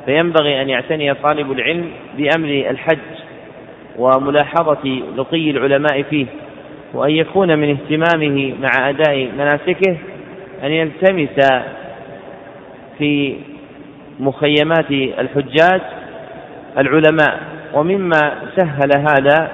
فينبغي 0.08 0.62
أن 0.62 0.68
يعتني 0.68 1.14
طالب 1.14 1.52
العلم 1.52 1.90
بأمر 2.18 2.48
الحج 2.70 2.98
وملاحظة 3.98 5.02
لقي 5.16 5.50
العلماء 5.50 6.02
فيه 6.02 6.26
وأن 6.94 7.10
يكون 7.10 7.58
من 7.58 7.70
اهتمامه 7.70 8.54
مع 8.60 8.88
أداء 8.88 9.28
مناسكه 9.38 9.96
أن 10.64 10.72
يلتمس 10.72 11.50
في 12.98 13.36
مخيمات 14.20 14.90
الحجاج 14.90 15.80
العلماء. 16.78 17.40
ومما 17.74 18.32
سهل 18.56 18.90
هذا 18.98 19.50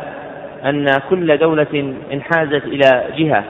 أن 0.65 0.87
كل 1.11 1.39
دولة 1.39 1.95
انحازت 2.13 2.65
إلى 2.65 3.05
جهة 3.17 3.45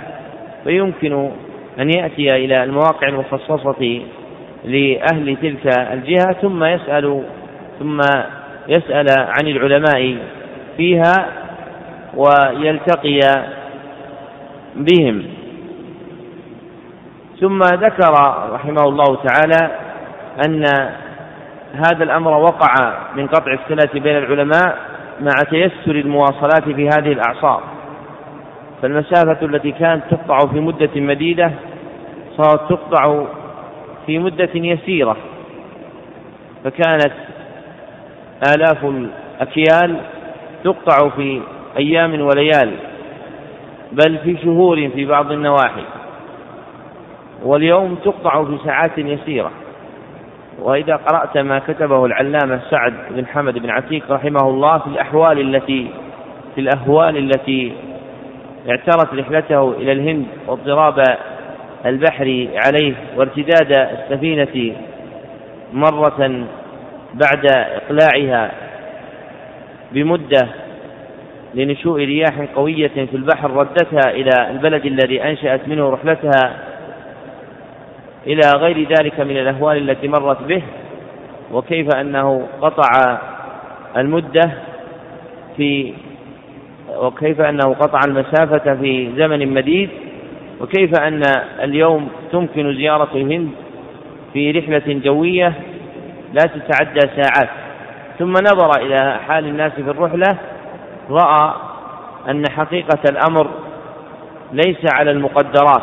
فيمكن 0.65 1.31
أن 1.79 1.91
يأتي 1.99 2.37
إلى 2.37 2.65
المواقع 2.65 3.09
المخصصة 3.09 4.01
لأهل 4.65 5.37
تلك 5.37 5.79
الجهة 5.79 6.33
ثم 6.43 6.65
يسأل 6.65 7.23
ثم 7.79 8.01
يسأل 8.69 9.07
عن 9.19 9.47
العلماء 9.47 10.17
فيها 10.77 11.27
ويلتقي 12.15 13.21
بهم. 14.77 15.23
ثم 17.41 17.59
ذكر 17.59 18.13
رحمه 18.53 18.83
الله 18.83 19.17
تعالى 19.17 19.71
أن 20.47 20.65
هذا 21.75 22.05
الأمر 22.05 22.31
وقع 22.31 22.95
من 23.17 23.27
قطع 23.27 23.53
الصلة 23.53 24.01
بين 24.01 24.17
العلماء 24.17 24.79
مع 25.21 25.33
تيسر 25.51 25.91
المواصلات 25.91 26.65
في 26.65 26.89
هذه 26.89 27.13
الأعصار. 27.13 27.63
فالمسافة 28.83 29.47
التي 29.47 29.73
كانت 29.73 30.03
تقطع 30.11 30.39
في 30.39 30.61
مدة 30.61 30.91
مديدة 30.97 31.53
صارت 32.37 32.69
تقطع 32.69 33.25
في 34.07 34.19
مدة 34.19 34.51
يسيرة 34.55 35.17
فكانت 36.65 37.13
آلاف 38.57 38.85
الأكيال 38.85 39.97
تقطع 40.65 41.09
في 41.09 41.41
أيام 41.79 42.21
وليال 42.21 42.73
بل 43.93 44.19
في 44.19 44.37
شهور 44.43 44.89
في 44.89 45.05
بعض 45.05 45.33
النواحي 45.33 45.85
واليوم 47.45 47.95
تقطع 47.95 48.45
في 48.45 48.59
ساعات 48.65 48.99
يسيرة. 48.99 49.51
وإذا 50.59 50.97
قرأت 50.97 51.39
ما 51.39 51.59
كتبه 51.59 52.07
العلامة 52.07 52.61
سعد 52.71 52.95
بن 53.11 53.27
حمد 53.27 53.59
بن 53.59 53.71
عتيق 53.71 54.13
رحمه 54.13 54.51
الله 54.51 54.79
في 54.79 54.87
الأحوال 54.87 55.41
التي 55.55 55.91
في 56.55 56.61
الأهوال 56.61 57.17
التي 57.17 57.73
اعترت 58.69 59.15
رحلته 59.15 59.73
إلى 59.73 59.93
الهند 59.93 60.27
واضطراب 60.47 61.05
البحر 61.87 62.49
عليه 62.55 62.95
وارتداد 63.17 63.73
السفينة 63.73 64.75
مرة 65.73 66.47
بعد 67.15 67.47
إقلاعها 67.47 68.51
بمدة 69.93 70.49
لنشوء 71.55 71.99
رياح 71.99 72.41
قوية 72.57 72.89
في 72.89 73.15
البحر 73.17 73.51
ردتها 73.51 74.11
إلى 74.11 74.51
البلد 74.51 74.87
الذي 74.87 75.23
أنشأت 75.25 75.69
منه 75.69 75.91
رحلتها 75.91 76.57
إلى 78.27 78.41
غير 78.57 78.89
ذلك 78.89 79.21
من 79.21 79.37
الأهوال 79.37 79.91
التي 79.91 80.09
مرت 80.09 80.43
به 80.43 80.63
وكيف 81.53 81.95
أنه 81.95 82.47
قطع 82.61 83.19
المدة 83.97 84.51
في 85.57 85.95
وكيف 86.97 87.41
أنه 87.41 87.75
قطع 87.75 88.01
المسافة 88.07 88.75
في 88.75 89.11
زمن 89.17 89.55
مديد 89.55 89.91
وكيف 90.61 91.01
أن 91.01 91.23
اليوم 91.63 92.09
تمكن 92.33 92.75
زيارة 92.75 93.09
الهند 93.15 93.51
في 94.33 94.51
رحلة 94.51 95.01
جوية 95.05 95.53
لا 96.33 96.43
تتعدى 96.43 97.01
ساعات؟ 97.01 97.51
ثم 98.19 98.31
نظر 98.33 98.71
إلى 98.83 99.19
حال 99.29 99.47
الناس 99.47 99.73
في 99.73 99.91
الرحلة 99.91 100.39
رأى 101.11 101.55
أن 102.29 102.43
حقيقة 102.51 103.03
الأمر 103.11 103.51
ليس 104.53 104.95
على 104.95 105.11
المقدرات 105.11 105.83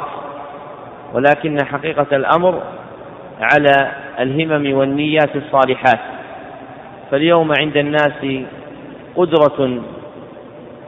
ولكن 1.13 1.57
حقيقة 1.65 2.15
الأمر 2.15 2.62
على 3.41 3.91
الهمم 4.19 4.77
والنيات 4.77 5.36
الصالحات. 5.36 5.99
فاليوم 7.12 7.51
عند 7.60 7.77
الناس 7.77 8.45
قدرة 9.15 9.81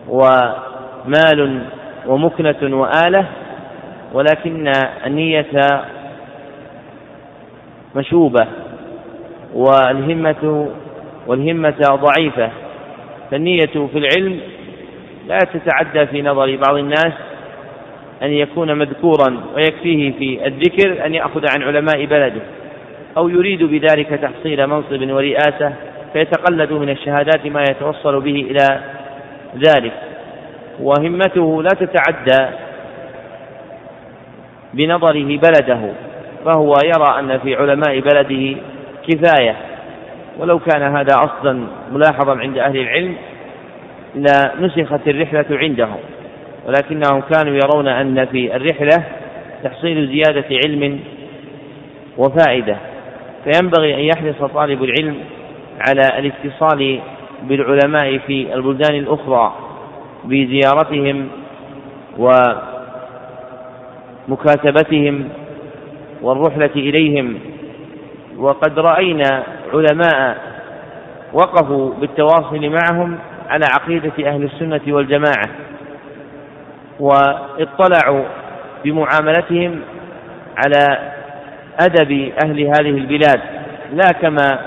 ومال 0.08 1.62
ومكنة 2.08 2.78
وآلة 2.80 3.26
ولكن 4.14 4.72
النية 5.06 5.46
مشوبة 7.96 8.48
والهمة 9.54 10.70
والهمة 11.28 11.76
ضعيفة. 11.82 12.50
فالنية 13.32 13.66
في 13.66 13.98
العلم 13.98 14.40
لا 15.28 15.38
تتعدى 15.38 16.06
في 16.06 16.22
نظر 16.22 16.58
بعض 16.68 16.78
الناس 16.78 17.14
أن 18.24 18.30
يكون 18.30 18.78
مذكورا 18.78 19.44
ويكفيه 19.56 20.12
في 20.12 20.48
الذكر 20.48 21.06
أن 21.06 21.14
يأخذ 21.16 21.46
عن 21.56 21.64
علماء 21.64 22.06
بلده 22.06 22.42
أو 23.18 23.30
يريد 23.30 23.64
بذلك 23.64 24.08
تحصيل 24.08 24.68
منصب 24.68 25.12
ورئاسة 25.12 25.74
فيتقلد 26.14 26.72
من 26.72 26.90
الشهادات 26.90 27.46
ما 27.46 27.64
يتوصل 27.70 28.22
به 28.22 28.48
إلى 28.52 28.80
ذلك. 29.68 29.94
وهمته 30.80 31.64
لا 31.64 31.70
تتعدى 31.70 32.56
بنظره 34.74 35.38
بلده 35.38 35.94
فهو 36.46 36.74
يرى 36.86 37.20
أن 37.20 37.40
في 37.40 37.56
علماء 37.56 38.00
بلده 38.00 38.58
كفاية. 39.08 39.56
ولو 40.40 40.60
كان 40.60 40.82
هذا 40.82 41.14
أصلا 41.16 41.68
ملاحظا 41.92 42.40
عند 42.40 42.58
أهل 42.58 42.78
العلم 42.78 43.16
لنسخت 44.16 45.08
الرحلة 45.08 45.46
عندهم. 45.52 46.00
ولكنهم 46.68 47.22
كانوا 47.22 47.60
يرون 47.64 47.88
أن 47.88 48.26
في 48.26 48.56
الرحلة 48.56 49.04
تحصيل 49.64 50.08
زيادة 50.08 50.46
علم 50.66 51.00
وفائدة. 52.18 52.78
فينبغي 53.44 53.94
أن 53.94 54.00
يحرص 54.00 54.52
طالب 54.52 54.84
العلم 54.84 55.16
على 55.88 56.20
الاتصال 56.20 57.00
بالعلماء 57.44 58.18
في 58.18 58.54
البلدان 58.54 58.96
الأخرى 58.96 59.54
بزيارتهم 60.24 61.28
ومكاتبتهم 64.28 65.30
والرحلة 66.22 66.72
إليهم. 66.76 67.40
وقد 68.38 68.80
رأينا 68.80 69.44
علماء 69.74 70.38
وقفوا 71.34 71.94
بالتواصل 71.94 72.70
معهم 72.70 73.18
على 73.50 73.66
عقيدة 73.76 74.30
أهل 74.30 74.44
السنة 74.44 74.82
والجماعة 74.88 75.50
واطلعوا 77.00 78.24
بمعاملتهم 78.86 79.80
على 80.58 81.12
أدب 81.80 82.32
أهل 82.46 82.62
هذه 82.62 82.98
البلاد. 82.98 83.42
لا 83.94 84.12
كما 84.22 84.60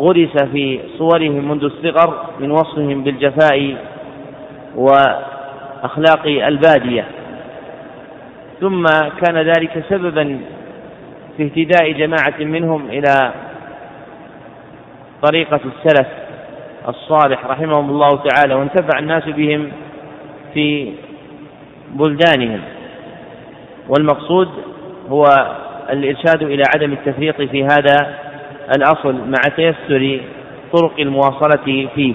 غرس 0.00 0.42
في 0.52 0.80
صورهم 0.98 1.48
منذ 1.48 1.64
الصغر 1.64 2.26
من 2.40 2.50
وصفهم 2.50 3.04
بالجفاء 3.04 3.76
وأخلاق 5.82 6.26
البادية. 6.26 7.04
ثم 8.60 8.84
كان 9.22 9.36
ذلك 9.36 9.84
سببا 9.88 10.40
في 11.36 11.44
اهتداء 11.44 11.92
جماعة 11.92 12.40
منهم 12.40 12.88
إلى 12.88 13.32
طريقة 15.22 15.60
السلف 15.64 16.06
الصالح 16.88 17.46
رحمهم 17.46 17.90
الله 17.90 18.08
تعالى 18.08 18.54
وانتفع 18.54 18.98
الناس 18.98 19.24
بهم 19.28 19.72
في 20.54 20.92
بلدانهم. 21.88 22.60
والمقصود 23.88 24.48
هو 25.08 25.24
الإرشاد 25.90 26.42
إلى 26.42 26.62
عدم 26.74 26.92
التفريط 26.92 27.42
في 27.42 27.64
هذا 27.64 28.18
الأصل 28.76 29.14
مع 29.14 29.56
تيسر 29.56 30.20
طرق 30.72 31.00
المواصلة 31.00 31.88
فيه. 31.94 32.14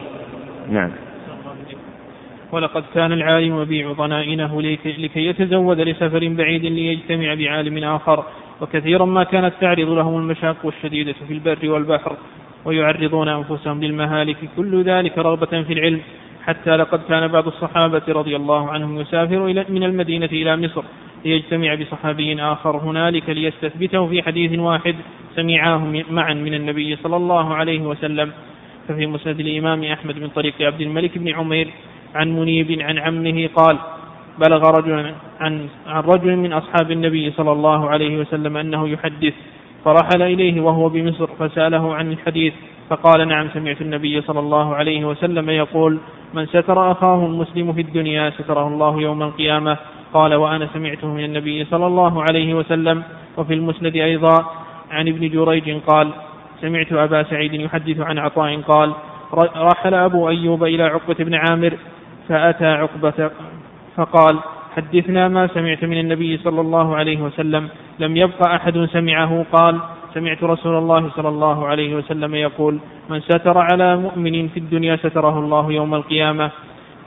نعم. 0.69 0.91
ولقد 2.51 2.83
كان 2.93 3.11
العالم 3.11 3.61
يبيع 3.61 3.91
ضنائنه 3.91 4.61
لكي 4.61 5.25
يتزود 5.27 5.81
لسفر 5.81 6.27
بعيد 6.27 6.65
ليجتمع 6.65 7.33
بعالم 7.33 7.83
آخر. 7.83 8.23
وكثيرا 8.61 9.05
ما 9.05 9.23
كانت 9.23 9.53
تعرض 9.61 9.89
لهم 9.89 10.17
المشاق 10.17 10.65
الشديدة 10.65 11.15
في 11.27 11.33
البر 11.33 11.69
والبحر 11.69 12.17
ويعرضون 12.65 13.27
أنفسهم 13.29 13.83
للمهالك 13.83 14.37
كل 14.57 14.83
ذلك 14.83 15.17
رغبة 15.17 15.63
في 15.63 15.73
العلم. 15.73 16.01
حتى 16.45 16.77
لقد 16.77 16.99
كان 17.09 17.27
بعض 17.27 17.47
الصحابة 17.47 18.01
رضي 18.07 18.35
الله 18.35 18.69
عنهم 18.69 18.99
يسافر 18.99 19.39
من 19.69 19.83
المدينة 19.83 20.29
إلى 20.31 20.57
مصر 20.57 20.83
ليجتمع 21.25 21.75
بصحابي 21.75 22.41
آخر 22.41 22.77
هنالك 22.77 23.29
ليستثبته 23.29 24.07
في 24.07 24.23
حديث 24.23 24.59
واحد 24.59 24.95
سمعاه 25.35 26.03
معا 26.09 26.33
من 26.33 26.53
النبي 26.53 26.95
صلى 26.95 27.15
الله 27.15 27.53
عليه 27.53 27.81
وسلم. 27.81 28.31
ففي 28.87 29.05
مسند 29.05 29.39
الإمام 29.39 29.83
أحمد 29.83 30.19
من 30.19 30.27
طريق 30.27 30.53
عبد 30.61 30.81
الملك 30.81 31.17
بن 31.17 31.33
عمير 31.33 31.67
عن 32.17 32.39
منيب 32.39 32.81
عن 32.81 32.97
عمه 32.97 33.49
قال 33.55 33.77
بلغ 34.39 34.69
رجل 34.69 35.13
عن 35.39 35.67
عن 35.87 36.03
رجل 36.03 36.35
من 36.35 36.53
أصحاب 36.53 36.91
النبي 36.91 37.31
صلى 37.31 37.51
الله 37.51 37.89
عليه 37.89 38.17
وسلم 38.17 38.57
أنه 38.57 38.89
يحدث 38.89 39.33
فرحل 39.85 40.21
إليه 40.21 40.61
وهو 40.61 40.89
بمصر 40.89 41.27
فسأله 41.39 41.95
عن 41.95 42.11
الحديث 42.11 42.53
فقال 42.89 43.27
نعم 43.27 43.47
سمعت 43.53 43.81
النبي 43.81 44.21
صلى 44.21 44.39
الله 44.39 44.75
عليه 44.75 45.05
وسلم 45.05 45.49
يقول 45.49 45.99
من 46.33 46.45
ستر 46.45 46.91
أخاه 46.91 47.25
المسلم 47.25 47.73
في 47.73 47.81
الدنيا 47.81 48.29
ستره 48.29 48.67
الله 48.67 49.01
يوم 49.01 49.23
القيامة 49.23 49.77
قال 50.13 50.35
وأنا 50.35 50.67
سمعته 50.73 51.07
من 51.07 51.23
النبي 51.23 51.65
صلى 51.65 51.87
الله 51.87 52.23
عليه 52.23 52.53
وسلم 52.53 53.03
وفي 53.37 53.53
المسند 53.53 53.95
أيضا 53.95 54.45
عن 54.91 55.07
ابن 55.07 55.29
جريج 55.29 55.81
قال 55.87 56.11
سمعت 56.61 56.93
أبا 56.93 57.23
سعيد 57.23 57.53
يحدث 57.53 57.99
عن 57.99 58.17
عطاء 58.17 58.61
قال 58.61 58.93
رحل 59.55 59.93
أبو 59.93 60.29
أيوب 60.29 60.63
إلى 60.63 60.83
عقبة 60.83 61.15
بن 61.19 61.35
عامر 61.35 61.77
فأتى 62.29 62.65
عقبة 62.65 63.31
فقال 63.95 64.39
حدثنا 64.75 65.27
ما 65.27 65.47
سمعت 65.47 65.83
من 65.83 65.99
النبي 65.99 66.37
صلى 66.37 66.61
الله 66.61 66.95
عليه 66.95 67.21
وسلم. 67.21 67.69
لم 67.99 68.17
يبق 68.17 68.47
أحد 68.47 68.85
سمعه. 68.93 69.45
قال 69.51 69.79
سمعت 70.13 70.43
رسول 70.43 70.77
الله 70.77 71.09
صلى 71.09 71.29
الله 71.29 71.67
عليه 71.67 71.95
وسلم 71.95 72.35
يقول 72.35 72.79
من 73.09 73.19
ستر 73.21 73.57
على 73.57 73.97
مؤمن 73.97 74.47
في 74.47 74.59
الدنيا 74.59 74.95
ستره 74.95 75.39
الله 75.39 75.71
يوم 75.71 75.95
القيامة. 75.95 76.51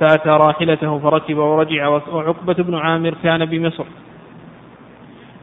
فأتى 0.00 0.28
راحلته 0.28 0.98
فركب 0.98 1.36
ورجع 1.36 1.88
وعقبة 1.88 2.54
بن 2.54 2.74
عامر 2.74 3.14
كان 3.22 3.44
بمصر. 3.44 3.84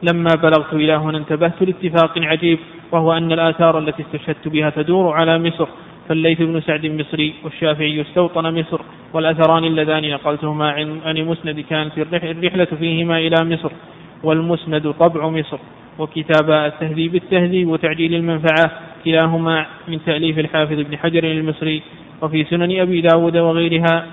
لما 0.02 0.30
بلغت 0.42 0.72
إلى 0.74 0.92
هنا 0.92 1.18
انتبهت 1.18 1.62
لاتفاق 1.62 2.18
عجيب 2.18 2.58
وهو 2.92 3.12
أن 3.12 3.32
الآثار 3.32 3.78
التي 3.78 4.02
استشهدت 4.02 4.48
بها 4.48 4.70
تدور 4.70 5.12
على 5.14 5.38
مصر. 5.38 5.68
فالليث 6.08 6.42
بن 6.42 6.60
سعد 6.60 6.86
مصري 6.86 7.34
والشافعي 7.44 8.00
استوطن 8.00 8.60
مصر 8.60 8.80
والأثران 9.12 9.64
اللذان 9.64 10.10
نقلتهما 10.10 10.70
عن 11.04 11.16
مسند 11.16 11.60
كانت 11.60 11.98
الرحلة 11.98 12.64
فيهما 12.64 13.18
إلى 13.18 13.44
مصر 13.44 13.70
والمسند 14.22 14.94
طبع 15.00 15.28
مصر 15.28 15.58
وكتاب 15.98 16.50
التهذيب 16.50 17.14
التهذيب 17.14 17.68
وتعجيل 17.68 18.14
المنفعة 18.14 18.70
كلاهما 19.04 19.66
من 19.88 19.98
تأليف 20.06 20.38
الحافظ 20.38 20.78
ابن 20.78 20.96
حجر 20.96 21.24
المصري 21.24 21.82
وفي 22.22 22.44
سنن 22.44 22.80
أبي 22.80 23.00
داود 23.00 23.36
وغيرها. 23.36 24.06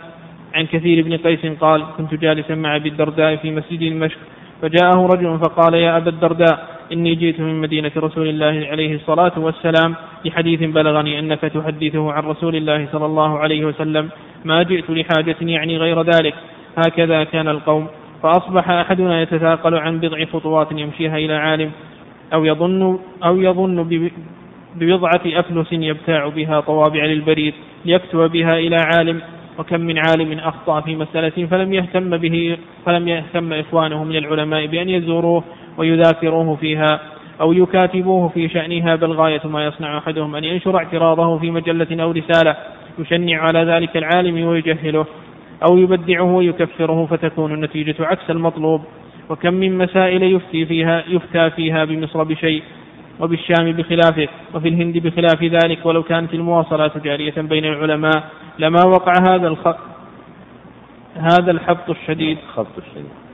عن 0.55 0.65
كثير 0.65 1.03
بن 1.03 1.17
قيس 1.17 1.45
قال 1.59 1.83
كنت 1.97 2.13
جالسا 2.13 2.55
مع 2.55 2.75
أبي 2.75 2.89
الدرداء 2.89 3.35
في 3.35 3.51
مسجد 3.51 3.79
دمشق 3.79 4.17
فجاءه 4.61 5.05
رجل 5.05 5.39
فقال 5.39 5.73
يا 5.73 5.97
أبا 5.97 6.09
الدرداء 6.09 6.74
إني 6.91 7.15
جئت 7.15 7.39
من 7.39 7.61
مدينة 7.61 7.91
رسول 7.97 8.27
الله 8.27 8.67
عليه 8.71 8.95
الصلاة 8.95 9.31
والسلام 9.37 9.95
بحديث 10.25 10.63
بلغني 10.63 11.19
أنك 11.19 11.39
تحدثه 11.39 12.11
عن 12.11 12.23
رسول 12.23 12.55
الله 12.55 12.87
صلى 12.91 13.05
الله 13.05 13.39
عليه 13.39 13.65
وسلم. 13.65 14.09
ما 14.45 14.63
جئت 14.63 14.89
لحاجة 14.89 15.35
يعني 15.41 15.77
غير 15.77 16.01
ذلك. 16.01 16.33
هكذا 16.77 17.23
كان 17.23 17.47
القوم. 17.47 17.87
فأصبح 18.23 18.69
أحدنا 18.69 19.21
يتثاقل 19.21 19.75
عن 19.75 19.99
بضع 19.99 20.25
خطوات 20.25 20.71
يمشيها 20.71 21.17
إلى 21.17 21.33
عالم 21.33 21.71
أو 22.33 22.45
يظن 22.45 22.99
أو 23.23 23.41
يظن 23.41 23.83
ببضعة 24.75 25.21
أفلس 25.25 25.67
يبتاع 25.71 26.27
بها 26.27 26.59
طوابع 26.59 27.05
للبريد 27.05 27.53
ليكتب 27.85 28.31
بها 28.31 28.57
إلى 28.59 28.75
عالم. 28.75 29.21
وكم 29.59 29.81
من 29.81 29.97
عالم 29.97 30.39
أخطأ 30.39 30.81
في 30.81 30.95
مسألة 30.95 31.45
فلم 31.45 31.73
يهتم 31.73 32.17
به 32.17 32.57
فلم 32.85 33.07
يهتم 33.07 33.53
إخوانه 33.53 34.03
من 34.03 34.15
العلماء 34.15 34.65
بأن 34.65 34.89
يزوروه. 34.89 35.43
ويذاكروه 35.77 36.55
فيها 36.55 36.99
أو 37.41 37.53
يكاتبوه 37.53 38.27
في 38.27 38.49
شأنها 38.49 38.95
بل 38.95 39.11
غاية 39.11 39.41
ما 39.45 39.65
يصنع 39.65 39.97
أحدهم 39.97 40.35
أن 40.35 40.43
ينشر 40.43 40.77
اعتراضه 40.77 41.37
في 41.37 41.51
مجلة 41.51 42.03
أو 42.03 42.11
رسالة 42.11 42.55
يشنع 42.99 43.41
على 43.41 43.59
ذلك 43.59 43.97
العالم 43.97 44.47
ويجهله 44.47 45.05
أو 45.69 45.77
يبدعه 45.77 46.35
ويكفره 46.35 47.05
فتكون 47.05 47.53
النتيجة 47.53 47.95
عكس 47.99 48.29
المطلوب. 48.29 48.81
وكم 49.29 49.53
من 49.53 49.77
مسائل 49.77 50.23
يفتي 50.23 50.65
فيها 50.65 51.03
يفتى 51.07 51.49
فيها 51.49 51.85
بمصر 51.85 52.23
بشيء 52.23 52.63
وبالشام 53.19 53.71
بخلافه 53.71 54.27
وفي 54.53 54.67
الهند 54.67 54.97
بخلاف 54.97 55.43
ذلك 55.43 55.85
ولو 55.85 56.03
كانت 56.03 56.33
المواصلات 56.33 56.97
جارية 56.97 57.33
بين 57.37 57.65
العلماء 57.65 58.23
لما 58.59 58.85
وقع 58.85 59.13
هذا 59.21 59.47
الخ... 59.47 59.67
هذا 61.15 61.51
الحبط 61.51 61.89
الشديد. 61.89 62.37
خبط 62.55 62.77
الشديد. 62.77 63.24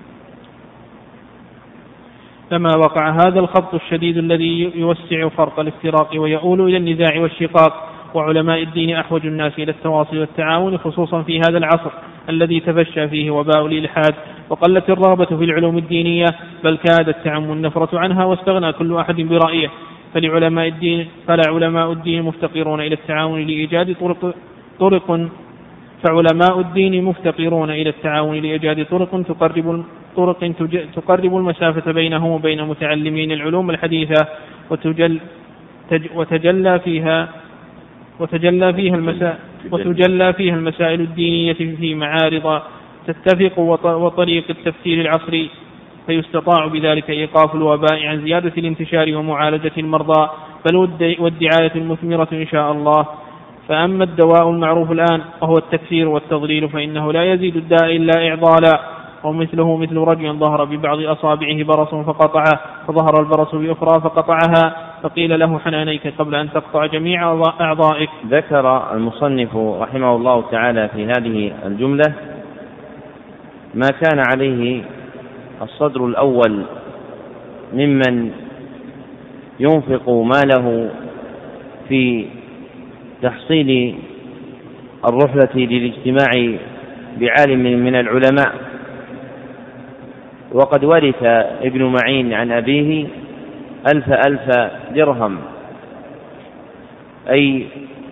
لما 2.52 2.76
وقع 2.76 3.10
هذا 3.10 3.40
الخبط 3.40 3.74
الشديد 3.74 4.18
الذي 4.18 4.72
يوسع 4.76 5.30
فرق 5.30 5.60
الافتراق 5.60 6.22
ويؤول 6.22 6.62
إلى 6.62 6.78
النزاع 6.78 7.22
والشقاق. 7.22 7.92
وعلماء 8.14 8.64
الدين 8.64 8.96
أحوج 8.96 9.26
الناس 9.26 9.54
إلى 9.60 9.72
التواصل 9.72 10.18
والتعاون 10.18 10.78
خصوصا 10.78 11.22
في 11.22 11.40
هذا 11.40 11.58
العصر 11.58 11.92
الذي 12.30 12.60
تفشى 12.60 13.08
فيه 13.08 13.32
وباء 13.32 13.66
الإلحاد 13.66 14.16
وقلت 14.50 14.90
الرغبة 14.90 15.26
في 15.26 15.44
العلوم 15.44 15.78
الدينية 15.78 16.26
بل 16.64 16.78
كادت 16.78 17.16
تعم 17.24 17.52
النفرة 17.52 18.00
عنها 18.00 18.26
واستغنى 18.26 18.74
كل 18.74 18.96
أحد 18.98 19.22
برأيه. 19.22 19.70
فلعلماء 20.14 20.68
الدين 20.68 21.08
فلا 21.28 21.44
علماء 21.48 21.92
الدين 21.92 22.24
مفتقرون 22.24 22.82
إلى 22.82 22.96
التعاون 22.96 23.42
لإيجاد 23.42 23.96
طرق 23.96 24.36
طرق. 24.80 25.30
فعلماء 26.04 26.60
الدين 26.60 27.04
مفتقرون 27.04 27.70
إلى 27.70 27.90
التعاون 27.90 28.36
لإيجاد 28.36 28.86
طرق 28.86 29.22
تقرب 29.22 29.84
طرق 30.16 30.54
تقرب 30.96 31.38
المسافة 31.38 31.92
بينهم 31.92 32.32
وبين 32.32 32.64
متعلمين 32.64 33.32
العلوم 33.32 33.70
الحديثة 33.70 34.28
وتجل 34.70 35.20
وتجلى 36.16 36.80
فيها 36.80 37.30
وتجلى 38.20 38.74
فيها 38.74 38.96
المسائل 38.96 39.38
وتجلى 39.72 40.34
فيها 40.34 40.56
المسائل 40.56 41.02
الدينية 41.02 41.54
في 41.54 41.96
معارض 41.96 42.62
تتفق 43.08 43.60
وطريق 43.86 44.44
التفسير 44.50 45.02
العصري 45.02 45.50
فيستطاع 46.08 46.68
بذلك 46.68 47.10
إيقاف 47.10 47.56
الوباء 47.56 48.06
عن 48.06 48.22
زيادة 48.22 48.52
الانتشار 48.58 49.16
ومعالجة 49.16 49.72
المرضى 49.78 50.30
بل 50.66 50.76
والدعاية 51.20 51.72
المثمرة 51.76 52.28
إن 52.34 52.48
شاء 52.48 52.72
الله. 52.72 53.06
فأما 53.68 54.04
الدواء 54.04 54.50
المعروف 54.50 54.92
الآن 54.92 55.22
وهو 55.42 55.58
التكفير 55.58 56.08
والتضليل 56.08 56.70
فإنه 56.70 57.14
لا 57.14 57.34
يزيد 57.34 57.56
الداء 57.56 57.96
إلا 57.96 58.30
إعضالا. 58.30 58.91
ومثله 59.24 59.78
مثل 59.78 59.98
رجل 59.98 60.34
ظهر 60.34 60.66
ببعض 60.66 61.00
أصابعه 61.00 61.64
برص 61.64 61.90
فقطعه 61.90 62.60
فظهر 62.88 63.20
البرص 63.20 63.56
بأخرى 63.56 64.02
فقطعها 64.02 64.76
فقيل 65.04 65.40
له 65.40 65.60
حنانيك 65.60 66.14
قبل 66.20 66.36
أن 66.36 66.52
تقطع 66.52 66.86
جميع 66.86 67.44
أعضائك. 67.62 68.10
ذكر 68.28 68.94
المصنف 68.94 69.56
رحمه 69.56 70.16
الله 70.16 70.44
تعالى 70.52 70.88
في 70.88 71.06
هذه 71.06 71.54
الجملة 71.66 72.14
ما 73.76 73.88
كان 73.88 74.24
عليه 74.32 74.82
الصدر 75.62 76.06
الأول 76.06 76.64
ممن 77.74 78.32
ينفق 79.60 80.10
ماله 80.10 80.90
في 81.90 82.26
تحصيل 83.22 83.96
الرحلة 85.10 85.50
للاجتماع 85.56 86.58
بعالم 87.20 87.60
من 87.60 87.96
العلماء. 87.96 88.71
وقد 90.54 90.84
ورث 90.86 91.24
ابن 91.62 91.84
معين 91.84 92.34
عن 92.34 92.52
أبيه 92.52 93.08
ألف 93.94 94.10
ألف 94.28 94.72
درهم 94.96 95.38
أي 97.30 97.66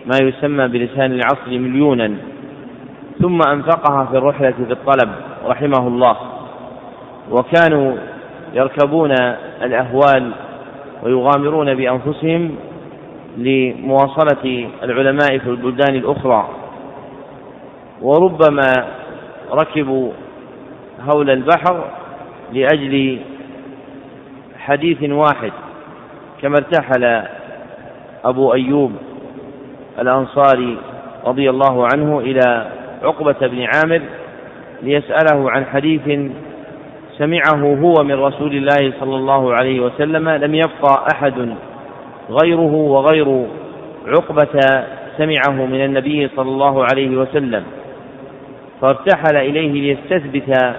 ما 0.06 0.18
يسمى 0.22 0.68
بلسان 0.68 1.12
العصر 1.12 1.50
مليونا 1.50 2.14
ثم 3.22 3.38
أنفقها 3.48 4.04
في 4.04 4.18
الرحلة 4.18 4.50
في 4.50 4.72
الطلب 4.72 5.10
رحمه 5.46 5.88
الله. 5.88 6.16
وكانوا 7.30 7.96
يركبون 8.54 9.12
الأهوال 9.62 10.32
ويغامرون 11.02 11.74
بأنفسهم 11.74 12.56
لمواصلة 13.36 14.68
العلماء 14.82 15.38
في 15.38 15.46
البلدان 15.50 15.94
الأخرى. 15.96 16.48
وربما 18.02 18.72
ركبوا 19.52 20.12
هول 21.00 21.30
البحر 21.30 21.84
لأجل 22.52 23.18
حديث 24.58 25.02
واحد 25.02 25.52
كما 26.42 26.56
ارتحل 26.56 27.22
أبو 28.24 28.54
أيوب 28.54 28.92
الأنصاري 29.98 30.78
رضي 31.26 31.50
الله 31.50 31.86
عنه 31.94 32.20
إلى 32.20 32.66
عقبة 33.02 33.46
بن 33.46 33.66
عامر 33.74 34.02
ليسأله 34.82 35.50
عن 35.50 35.64
حديث 35.64 36.30
سمعه 37.18 37.74
هو 37.80 37.94
من 38.04 38.12
رسول 38.14 38.52
الله 38.56 38.92
صلى 39.00 39.16
الله 39.16 39.54
عليه 39.54 39.80
وسلم 39.80 40.28
لم 40.28 40.54
يبقى 40.54 41.06
أحد 41.14 41.54
غيره 42.42 42.74
وغير 42.74 43.46
عقبة 44.06 44.60
سمعه 45.18 45.66
من 45.66 45.84
النبي 45.84 46.28
صلى 46.36 46.48
الله 46.50 46.84
عليه 46.92 47.16
وسلم. 47.16 47.62
فارتحل 48.80 49.36
إليه 49.36 49.72
ليستثبت 49.72 50.74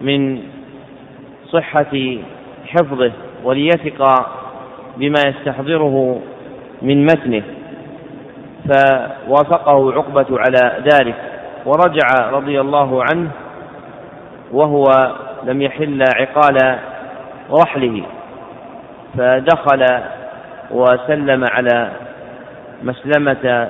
من 0.00 0.40
صحة 1.48 2.16
حفظه 2.66 3.12
وليثق 3.44 4.26
بما 4.96 5.20
يستحضره 5.26 6.20
من 6.82 7.04
متنه. 7.04 7.42
فوافقه 8.68 9.92
عقبة 9.92 10.26
على 10.30 10.82
ذلك. 10.92 11.14
ورجع 11.66 12.30
رضي 12.30 12.60
الله 12.60 13.02
عنه 13.02 13.30
وهو 14.52 14.84
لم 15.44 15.62
يحل 15.62 16.02
عقال 16.20 16.78
رحله. 17.50 18.02
فدخل 19.18 19.86
وسلم 20.70 21.44
على 21.44 21.90
مسلمة 22.82 23.68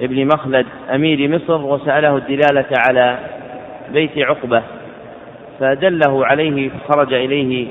ابن 0.00 0.26
مخلد 0.26 0.66
أمير 0.94 1.28
مصر 1.28 1.60
وسأله 1.60 2.16
الدلالة 2.16 2.66
على 2.88 3.18
بيت 3.92 4.18
عقبة. 4.18 4.62
فدله 5.60 6.26
عليه 6.26 6.68
فخرج 6.68 7.12
إليه 7.12 7.68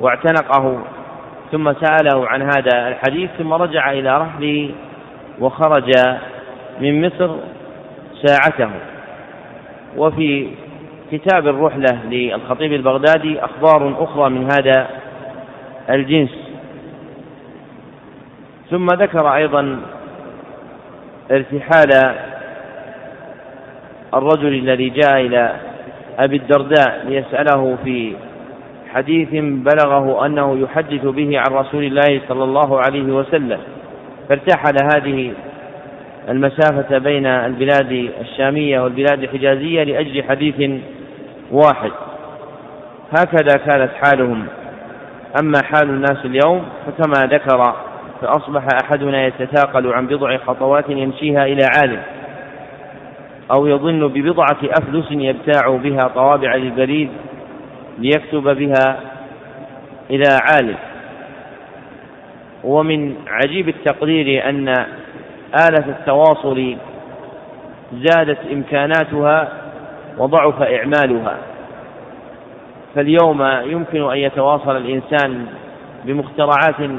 واعتنقه 0.00 0.82
ثم 1.52 1.72
سأله 1.72 2.28
عن 2.28 2.42
هذا 2.42 2.88
الحديث 2.88 3.30
ثم 3.38 3.52
رجع 3.52 3.92
إلى 3.92 4.18
رحله 4.18 4.70
وخرج 5.40 5.92
من 6.80 7.06
مصر 7.06 7.36
ساعته. 8.24 8.70
وفي 9.96 10.48
كتاب 11.12 11.48
الرحلة 11.48 11.98
للخطيب 12.10 12.72
البغدادي 12.72 13.44
أخبار 13.44 13.94
أخرى 14.04 14.30
من 14.30 14.48
هذا 14.52 14.88
الجنس. 15.90 16.30
ثم 18.70 18.86
ذكر 18.86 19.34
أيضا 19.34 19.80
ارتحال 21.30 22.14
الرجل 24.14 24.54
الذي 24.54 24.88
جاء 24.88 25.20
إلى 25.20 25.65
أبي 26.18 26.36
الدرداء 26.36 27.04
ليسأله 27.08 27.76
في 27.84 28.16
حديث 28.94 29.28
بلغه 29.42 30.26
أنه 30.26 30.58
يحدث 30.58 31.04
به 31.04 31.38
عن 31.38 31.54
رسول 31.56 31.84
الله 31.84 32.20
صلى 32.28 32.44
الله 32.44 32.80
عليه 32.80 33.12
وسلم 33.12 33.58
فارتحل 34.28 34.76
هذه 34.94 35.32
المسافة 36.28 36.98
بين 36.98 37.26
البلاد 37.26 38.10
الشامية 38.20 38.80
والبلاد 38.80 39.22
الحجازية 39.22 39.82
لأجل 39.82 40.22
حديث 40.22 40.80
واحد. 41.50 41.90
هكذا 43.18 43.56
كانت 43.66 43.90
حالهم. 44.04 44.46
أما 45.42 45.58
حال 45.64 45.90
الناس 45.90 46.24
اليوم 46.24 46.62
فكما 46.86 47.26
ذكر 47.26 47.74
فأصبح 48.20 48.66
أحدنا 48.84 49.26
يتثاقل 49.26 49.92
عن 49.92 50.06
بضع 50.06 50.36
خطوات 50.36 50.84
يمشيها 50.88 51.46
إلى 51.46 51.62
عالم. 51.76 52.02
أو 53.50 53.66
يظن 53.66 54.08
ببضعة 54.08 54.58
أفلس 54.62 55.06
يبتاع 55.10 55.76
بها 55.76 56.08
طوابع 56.08 56.54
للبريد 56.54 57.10
ليكتب 57.98 58.42
بها 58.42 59.00
إلى 60.10 60.38
عالم. 60.50 60.76
ومن 62.64 63.14
عجيب 63.26 63.68
التقدير 63.68 64.48
أن 64.48 64.68
آلة 65.68 65.88
التواصل 65.88 66.76
زادت 67.92 68.38
إمكاناتها 68.52 69.48
وضعف 70.18 70.62
إعمالها. 70.62 71.36
فاليوم 72.94 73.42
يمكن 73.64 74.10
أن 74.10 74.16
يتواصل 74.18 74.76
الإنسان 74.76 75.46
بمخترعات 76.04 76.90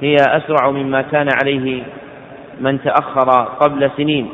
هي 0.00 0.14
أسرع 0.14 0.70
مما 0.70 1.02
كان 1.02 1.28
عليه 1.42 1.82
من 2.60 2.82
تأخر 2.82 3.30
قبل 3.60 3.90
سنين. 3.96 4.28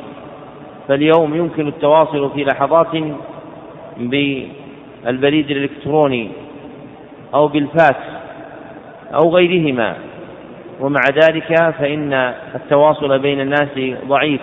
فاليوم 0.89 1.35
يمكن 1.35 1.69
التواصل 1.69 2.31
في 2.31 2.45
لحظات 2.45 2.97
بالبريد 3.97 5.51
الإلكتروني 5.51 6.31
أو 7.35 7.49
بالفاكس 7.49 8.07
أو 9.15 9.35
غيرهما. 9.37 9.97
ومع 10.81 11.01
ذلك 11.23 11.73
فإن 11.79 12.13
التواصل 12.55 13.19
بين 13.19 13.41
الناس 13.41 13.69
ضعيف 14.07 14.41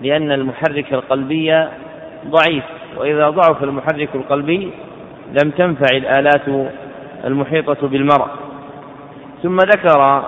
لأن 0.00 0.32
المحرك 0.32 0.92
القلبي 0.92 1.66
ضعيف. 2.26 2.64
وإذا 2.96 3.30
ضعف 3.30 3.62
المحرك 3.64 4.08
القلبي 4.14 4.70
لم 5.42 5.50
تنفع 5.50 5.96
الآلات 5.96 6.70
المحيطة 7.24 7.88
بالمرء. 7.88 8.28
ثم 9.42 9.56
ذكر 9.56 10.24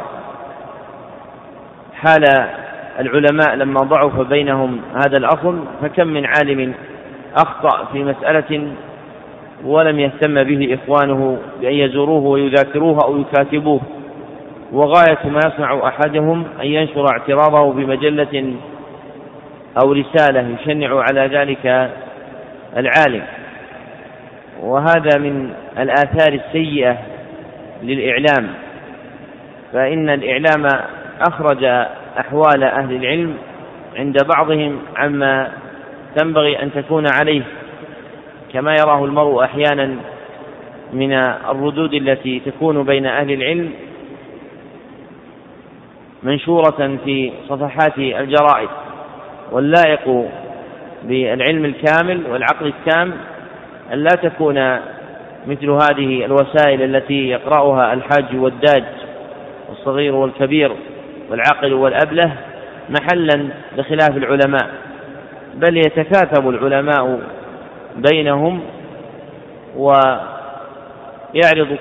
حال 1.95 2.49
العلماء 3.01 3.55
لما 3.55 3.81
ضعف 3.81 4.21
بينهم 4.21 4.81
هذا 4.95 5.17
الأصل 5.17 5.65
فكم 5.83 6.09
من 6.09 6.27
عالم 6.27 6.75
أخطأ 7.37 7.85
في 7.93 8.05
مسألة 8.05 8.73
ولم 9.65 10.01
يهتم 10.01 10.43
به 10.45 10.75
إخوانه 10.75 11.39
بأن 11.61 11.73
يزوروه 11.73 12.27
ويذاكروه 12.27 12.99
أو 13.05 13.21
يكاتبوه. 13.21 13.81
وغاية 14.73 15.19
ما 15.25 15.41
يصنع 15.47 15.89
أحدهم 15.89 16.45
أن 16.61 16.67
ينشر 16.67 17.07
اعتراضه 17.09 17.73
بمجلة 17.73 18.55
أو 19.83 19.93
رسالة 19.93 20.49
يشنع 20.49 21.03
على 21.03 21.27
ذلك 21.39 21.91
العالم. 22.77 23.23
وهذا 24.61 25.19
من 25.19 25.51
الآثار 25.79 26.33
السيئة 26.33 26.97
للإعلام. 27.83 28.49
فإن 29.73 30.09
الإعلام 30.09 30.67
أخرج 31.29 31.87
أحوال 32.21 32.65
أهل 32.65 32.97
العلم 32.97 33.37
عند 33.97 34.17
بعضهم 34.37 34.79
عما 34.97 35.53
تنبغي 36.17 36.63
أن 36.63 36.73
تكون 36.73 37.07
عليه 37.21 37.43
كما 38.53 38.75
يراه 38.75 39.05
المرء 39.05 39.45
أحيانا 39.45 39.97
من 40.93 41.13
الردود 41.51 41.95
التي 41.95 42.41
تكون 42.41 42.83
بين 42.85 43.07
أهل 43.07 43.33
العلم 43.33 43.73
منشورة 46.23 46.99
في 47.05 47.33
صفحات 47.49 47.99
الجرائد 47.99 48.69
واللائق 49.53 50.29
بالعلم 51.03 51.65
الكامل 51.65 52.23
والعقل 52.31 52.67
التام 52.67 53.13
أن 53.93 53.99
لا 53.99 54.17
تكون 54.23 54.79
مثل 55.47 55.71
هذه 55.71 56.25
الوسائل 56.25 56.83
التي 56.83 57.29
يقرأها 57.29 57.93
الحاج 57.93 58.25
والداج 58.35 58.85
والصغير 59.69 60.15
والكبير. 60.15 60.73
والعاقل 61.33 61.73
والأبله 61.73 62.33
محلا 62.89 63.49
لخلاف 63.77 64.17
العلماء 64.17 64.69
بل 65.55 65.77
يتكاتب 65.77 66.49
العلماء 66.49 67.21
بينهم 67.97 68.61
ويعرض 69.77 70.19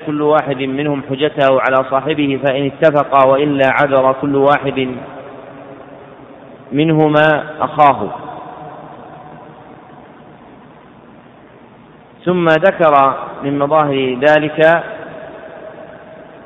كل 0.06 0.22
واحد 0.22 0.56
منهم 0.56 1.02
حجته 1.10 1.60
على 1.60 1.84
صاحبه 1.90 2.40
فإن 2.44 2.66
اتفقا 2.66 3.28
وإلا 3.28 3.64
عذر 3.80 4.12
كل 4.20 4.36
واحد 4.36 4.88
منهما 6.72 7.44
أخاه. 7.60 8.08
ثم 12.24 12.46
ذكر 12.46 13.14
من 13.42 13.58
مظاهر 13.58 14.18
ذلك 14.28 14.82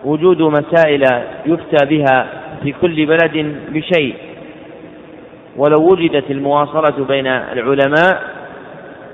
وجود 0.05 0.43
مسائل 0.43 1.03
يفتى 1.47 1.87
بها 1.87 2.36
في 2.63 2.75
كل 2.81 3.07
بلد 3.07 3.57
بشيء. 3.69 4.15
ولو 5.57 5.93
وجدت 5.93 6.31
المواصلة 6.31 7.05
بين 7.05 7.27
العلماء 7.27 8.23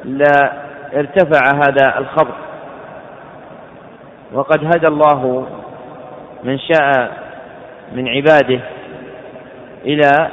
لا 0.04 0.52
ارتفع 0.94 1.40
هذا 1.54 1.98
الخبر. 1.98 2.34
وقد 4.32 4.64
هدى 4.64 4.86
الله 4.86 5.46
من 6.44 6.58
شاء 6.58 7.22
من 7.94 8.08
عباده 8.08 8.60
إلى 9.84 10.28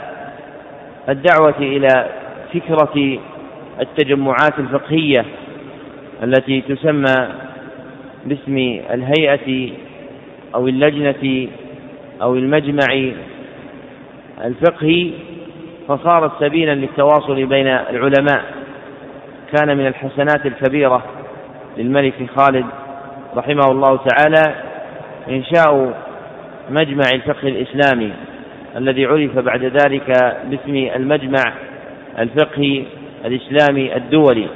الدعوة 1.10 1.57
إلى 1.60 2.05
فكرة 2.53 3.20
التجمعات 3.82 4.60
الفقهية 4.60 5.26
التي 6.24 6.62
تسمى 6.62 7.28
باسم 8.26 8.57
الهيئة 8.93 9.72
أو 10.55 10.68
اللجنة 10.68 11.47
أو 12.22 12.36
المجمع 12.36 13.11
الفقهي 14.45 15.11
فصارت 15.88 16.32
سبيلا 16.39 16.76
للتواصل 16.76 17.45
بين 17.45 17.67
العلماء. 17.67 18.43
كان 19.57 19.78
من 19.78 19.88
الحسنات 19.88 20.45
الكبيرة 20.45 21.03
للملك 21.78 22.13
خالد 22.38 22.65
رحمه 23.38 23.72
الله 23.72 23.99
تعالى 24.07 24.55
إنشاء 25.30 25.93
مجمع 26.70 27.03
الفقه 27.13 27.47
الإسلامي 27.47 28.11
الذي 28.78 29.05
عرف 29.05 29.39
بعد 29.39 29.63
ذلك 29.63 30.36
باسم 30.43 30.89
المجمع 30.95 31.53
الفقهي 32.20 32.84
الإسلامي 33.26 33.95
الدولي. 33.95 34.47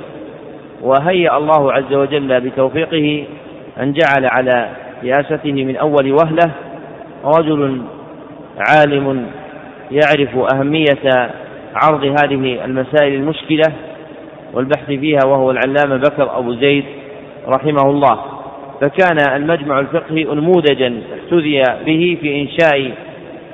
وهيأ 0.81 1.37
الله 1.37 1.73
عز 1.73 1.93
وجل 1.93 2.41
بتوفيقه 2.41 3.25
أن 3.79 3.93
جعل 3.93 4.25
على 4.25 4.69
رئاسته 5.03 5.51
من 5.51 5.77
أول 5.77 6.11
وهلة 6.11 6.51
رجل 7.25 7.81
عالم 8.57 9.27
يعرف 9.91 10.53
أهمية 10.53 11.31
عرض 11.75 12.03
هذه 12.03 12.65
المسائل 12.65 13.13
المشكلة 13.13 13.73
والبحث 14.53 14.85
فيها 14.85 15.19
وهو 15.25 15.51
العلامة 15.51 15.97
بكر 15.97 16.37
أبو 16.37 16.53
زيد 16.53 16.83
رحمه 17.47 17.89
الله. 17.89 18.19
فكان 18.81 19.35
المجمع 19.35 19.79
الفقهي 19.79 20.31
أنموذجا 20.31 21.01
احتذي 21.13 21.63
به 21.85 22.17
في 22.21 22.41
إنشاء 22.41 22.91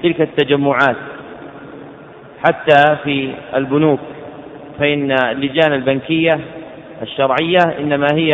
تلك 0.03 0.21
التجمعات 0.21 0.95
حتى 2.45 2.95
في 3.03 3.29
البنوك. 3.55 3.99
فإن 4.79 5.11
اللجان 5.11 5.73
البنكية 5.73 6.39
الشرعية 7.01 7.59
إنما 7.79 8.07
هي 8.13 8.31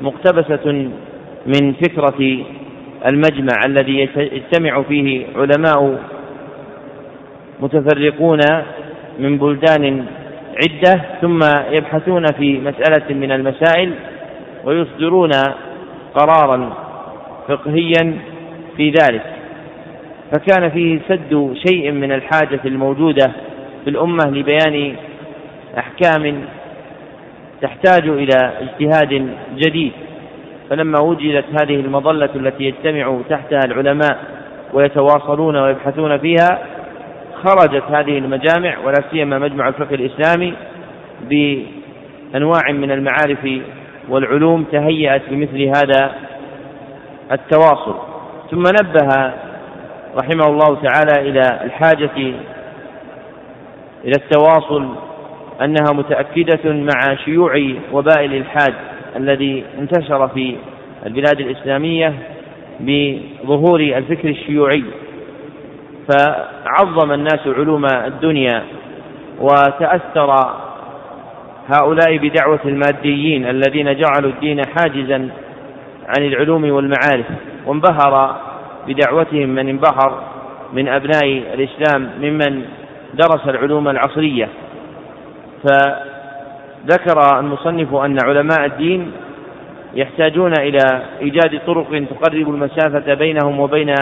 مقتبسة 0.00 0.90
من 1.46 1.72
فكرة 1.72 2.44
المجمع 3.06 3.64
الذي 3.66 4.08
يجتمع 4.16 4.82
فيه 4.82 5.26
علماء 5.36 5.98
متفرقون 7.60 8.40
من 9.18 9.38
بلدان 9.38 10.04
عدة 10.62 11.04
ثم 11.20 11.40
يبحثون 11.70 12.26
في 12.26 12.58
مسألة 12.58 13.14
من 13.14 13.32
المسائل 13.32 13.92
ويصدرون 14.64 15.30
قرارا 16.14 16.72
فقهيا 17.48 18.18
في 18.76 18.90
ذلك. 18.90 19.22
فكان 20.32 20.70
فيه 20.70 21.00
سد 21.08 21.54
شيء 21.66 21.90
من 21.90 22.12
الحاجة 22.12 22.60
الموجودة 22.64 23.32
في 23.84 23.90
الأمة 23.90 24.30
لبيان 24.30 24.94
أحكام 25.78 26.44
تحتاج 27.62 28.08
إلى 28.08 28.52
اجتهاد 28.60 29.28
جديد. 29.56 29.92
فلما 30.70 31.00
وجدت 31.00 31.44
هذه 31.60 31.74
المظلة 31.74 32.30
التي 32.34 32.64
يجتمع 32.64 33.20
تحتها 33.30 33.60
العلماء 33.66 34.18
ويتواصلون 34.72 35.56
ويبحثون 35.56 36.18
فيها 36.18 36.58
خرجت 37.44 37.82
هذه 37.90 38.18
المجامع 38.18 38.78
ولا 38.84 39.02
سيما 39.10 39.38
مجمع 39.38 39.68
الفقه 39.68 39.94
الإسلامي 39.94 40.54
بأنواع 41.30 42.72
من 42.72 42.90
المعارف 42.90 43.48
والعلوم 44.08 44.64
تهيأت 44.72 45.22
لمثل 45.30 45.62
هذا 45.62 46.12
التواصل. 47.32 47.94
ثم 48.50 48.62
نبه 48.62 49.32
رحمه 50.16 50.46
الله 50.46 50.76
تعالى 50.82 51.30
إلى 51.30 51.60
الحاجة 51.64 52.34
إلى 54.04 54.12
التواصل 54.16 54.88
أنها 55.62 55.92
متأكدة 55.92 56.72
مع 56.72 57.14
شيوع 57.24 57.72
وباء 57.92 58.24
الإلحاد 58.24 58.74
الذي 59.16 59.64
انتشر 59.78 60.28
في 60.28 60.56
البلاد 61.06 61.40
الإسلامية 61.40 62.14
بظهور 62.80 63.80
الفكر 63.80 64.28
الشيوعي. 64.28 64.84
فعظم 66.08 67.12
الناس 67.12 67.46
علوم 67.46 67.84
الدنيا 68.06 68.62
وتأثر 69.40 70.34
هؤلاء 71.74 72.16
بدعوة 72.16 72.60
الماديين 72.64 73.46
الذين 73.46 73.84
جعلوا 73.84 74.30
الدين 74.30 74.60
حاجزا 74.78 75.28
عن 76.06 76.26
العلوم 76.26 76.70
والمعارف 76.70 77.26
وانبهر 77.66 78.36
بدعوتهم 78.86 79.48
من 79.48 79.68
انبهر 79.68 80.22
من 80.72 80.88
أبناء 80.88 81.26
الإسلام 81.54 82.10
ممن 82.20 82.64
درس 83.14 83.48
العلوم 83.48 83.88
العصرية. 83.88 84.48
فذكر 86.88 87.40
المصنف 87.40 87.94
أن 87.94 88.18
علماء 88.24 88.64
الدين 88.64 89.12
يحتاجون 89.94 90.52
إلى 90.60 91.02
إيجاد 91.20 91.60
طرق 91.66 92.04
تقرب 92.10 92.50
المسافة 92.50 93.14
بينهم 93.14 93.60
وبين 93.60 93.94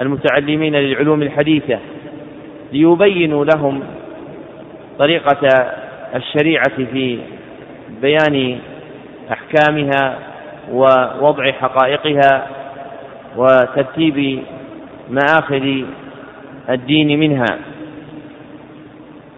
المتعلمين 0.00 0.74
للعلوم 0.76 1.22
الحديثة 1.22 1.78
ليبينوا 2.72 3.44
لهم 3.44 3.82
طريقة 4.98 5.70
الشريعة 6.14 6.76
في 6.76 7.18
بيان 8.02 8.58
أحكامها 9.32 10.18
ووضع 10.72 11.52
حقائقها 11.52 12.46
وترتيب 13.36 14.42
مآخذ 15.10 15.82
الدين 16.70 17.20
منها. 17.20 17.58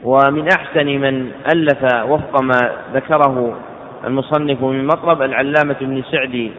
ومن 0.05 0.49
أحسن 0.49 0.87
من 0.87 1.31
ألف 1.55 1.95
وفق 2.05 2.43
ما 2.43 2.73
ذكره 2.95 3.57
المصنف 4.05 4.63
من 4.63 4.87
مطلب 4.87 5.23
العلامة 5.23 5.77
ابن 5.81 6.03
سعدي 6.11 6.51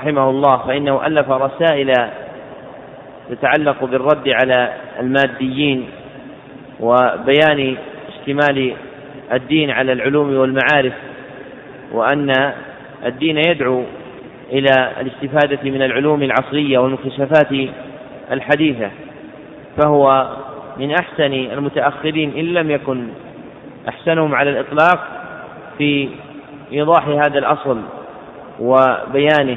رحمه 0.00 0.30
الله 0.30 0.56
فإنه 0.56 1.06
ألف 1.06 1.30
رسائل 1.30 1.92
تتعلق 3.30 3.84
بالرد 3.84 4.28
على 4.28 4.72
الماديين 5.00 5.88
وبيان 6.80 7.76
اشتمال 8.08 8.74
الدين 9.32 9.70
على 9.70 9.92
العلوم 9.92 10.36
والمعارف 10.36 10.92
وأن 11.92 12.52
الدين 13.06 13.38
يدعو 13.38 13.84
إلى 14.52 14.90
الاستفادة 15.00 15.70
من 15.70 15.82
العلوم 15.82 16.22
العصرية 16.22 16.78
والمكتشفات 16.78 17.70
الحديثة 18.32 18.90
فهو 19.76 20.28
من 20.76 20.90
أحسن 20.90 21.32
المتأخرين 21.32 22.32
إن 22.36 22.44
لم 22.44 22.70
يكن 22.70 23.08
أحسنهم 23.88 24.34
على 24.34 24.50
الإطلاق 24.50 25.08
في 25.78 26.08
إيضاح 26.72 27.08
هذا 27.08 27.38
الأصل 27.38 27.80
وبيانه 28.60 29.56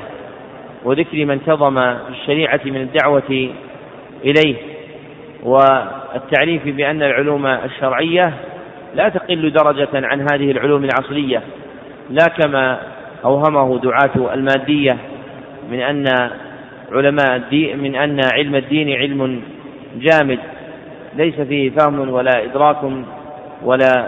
وذكر 0.83 1.25
ما 1.25 1.33
انتظم 1.33 1.77
الشريعة 1.77 2.59
من 2.65 2.81
الدعوة 2.81 3.49
إليه 4.23 4.55
والتعريف 5.43 6.67
بأن 6.67 7.03
العلوم 7.03 7.45
الشرعية 7.45 8.33
لا 8.95 9.09
تقل 9.09 9.51
درجة 9.51 9.89
عن 9.93 10.21
هذه 10.21 10.51
العلوم 10.51 10.83
العصرية 10.83 11.41
لا 12.09 12.27
كما 12.27 12.79
أوهمه 13.25 13.79
دعاة 13.79 14.33
المادية 14.33 14.97
من 15.71 15.79
أن 15.79 16.29
علماء 16.91 17.35
الدين 17.35 17.79
من 17.79 17.95
أن 17.95 18.19
علم 18.33 18.55
الدين 18.55 18.89
علم 18.89 19.41
جامد. 19.99 20.39
ليس 21.15 21.41
فيه 21.41 21.69
فهم 21.69 22.09
ولا 22.09 22.43
إدراك 22.43 22.77
ولا 23.63 24.07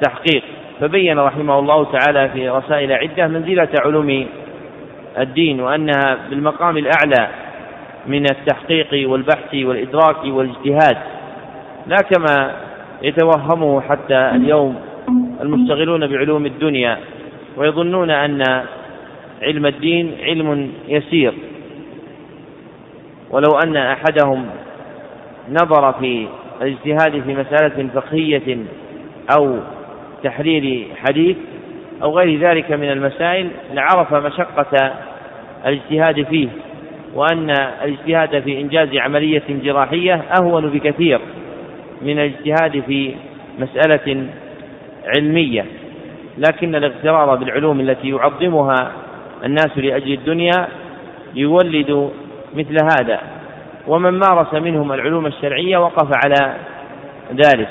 تحقيق. 0.00 0.42
فبين 0.80 1.18
رحمه 1.18 1.58
الله 1.58 1.92
تعالى 1.92 2.28
في 2.28 2.48
رسائل 2.48 2.92
عدة 2.92 3.26
منزلة 3.28 3.68
علوم 3.84 4.26
الدين 5.18 5.60
وأنها 5.60 6.18
بالمقام 6.30 6.76
الأعلى 6.76 7.28
من 8.06 8.24
التحقيق 8.30 9.10
والبحث 9.10 9.54
والإدراك 9.54 10.24
والاجتهاد. 10.24 10.96
لا 11.86 11.96
كما 11.96 12.50
يتوهمه 13.02 13.80
حتى 13.80 14.30
اليوم 14.34 14.76
المشتغلون 15.40 16.06
بعلوم 16.06 16.46
الدنيا 16.46 16.98
ويظنون 17.56 18.10
أن 18.10 18.64
علم 19.42 19.66
الدين 19.66 20.16
علم 20.22 20.72
يسير. 20.88 21.34
ولو 23.30 23.58
أن 23.64 23.76
أحدهم 23.76 24.46
نظر 25.50 25.92
في 25.92 26.26
الاجتهاد 26.62 27.22
في 27.22 27.34
مسألة 27.34 27.88
فقهية 27.94 28.58
أو 29.38 29.58
تحرير 30.24 30.86
حديث 31.06 31.36
أو 32.02 32.18
غير 32.18 32.38
ذلك 32.40 32.72
من 32.72 32.90
المسائل 32.90 33.50
لعرف 33.72 34.14
مشقة 34.14 34.92
الاجتهاد 35.66 36.22
فيه 36.22 36.48
وأن 37.14 37.50
الاجتهاد 37.84 38.42
في 38.42 38.60
إنجاز 38.60 38.96
عملية 38.96 39.42
جراحية 39.48 40.22
أهون 40.40 40.70
بكثير 40.70 41.20
من 42.02 42.18
الاجتهاد 42.18 42.82
في 42.86 43.14
مسألة 43.58 44.26
علمية. 45.16 45.64
لكن 46.38 46.74
الاغترار 46.74 47.34
بالعلوم 47.34 47.80
التي 47.80 48.08
يعظمها 48.08 48.92
الناس 49.44 49.78
لأجل 49.78 50.12
الدنيا 50.12 50.68
يولد 51.34 52.10
مثل 52.54 52.76
هذا. 52.84 53.20
ومن 53.86 54.18
مارس 54.18 54.54
منهم 54.54 54.92
العلوم 54.92 55.26
الشرعية 55.26 55.78
وقف 55.78 56.08
على 56.24 56.54
ذلك. 57.32 57.68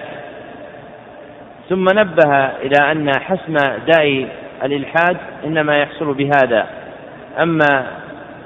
ثم 1.69 1.85
نبه 1.93 2.45
إلى 2.45 2.91
أن 2.91 3.11
حسم 3.19 3.53
داء 3.87 4.27
الإلحاد 4.63 5.17
إنما 5.45 5.77
يحصل 5.77 6.13
بهذا. 6.13 6.67
أما 7.41 7.87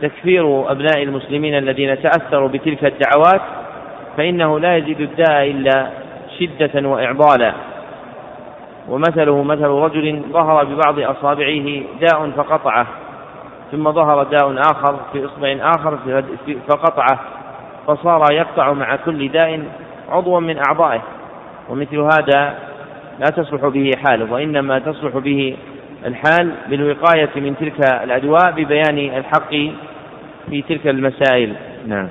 تكفير 0.02 0.72
أبناء 0.72 1.04
المسلمين 1.04 1.58
الذين 1.58 2.02
تأثروا 2.02 2.48
بتلك 2.48 2.86
الدعوات 2.86 3.42
فإنه 4.18 4.60
لا 4.60 4.78
يزيد 4.78 5.02
الداء 5.02 5.52
إلا 5.52 5.88
شدة 6.40 6.90
وإعضالا. 6.90 7.54
ومثله 8.90 9.44
مثل 9.44 9.68
رجل 9.68 10.22
ظهر 10.32 10.64
ببعض 10.64 11.00
أصابعه 11.00 11.82
داء 12.02 12.30
فقطعه 12.38 12.88
ثم 13.72 13.92
ظهر 13.92 14.24
داء 14.24 14.60
آخر 14.60 15.00
في 15.14 15.26
إصبع 15.26 15.58
آخر 15.62 15.98
فقطعه. 16.70 17.20
فصار 17.88 18.32
يقطع 18.32 18.74
مع 18.74 18.96
كل 18.96 19.30
داء 19.30 19.64
عضوا 20.10 20.40
من 20.40 20.58
أعضائه. 20.58 21.02
ومثل 21.70 21.98
هذا 21.98 22.58
لا 23.20 23.26
تصلح 23.26 23.68
به 23.68 23.92
حال 24.06 24.32
وإنما 24.32 24.80
تصلح 24.80 25.18
به 25.18 25.58
الحال 26.06 26.52
بالوقاية 26.70 27.30
من 27.36 27.56
تلك 27.58 27.80
الأدواء 28.04 28.52
ببيان 28.52 28.98
الحق 28.98 29.50
في 30.50 30.62
تلك 30.70 30.88
المسائل. 30.88 31.54
نعم. 31.88 32.08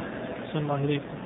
الله 0.54 0.84
إليكم. 0.84 1.16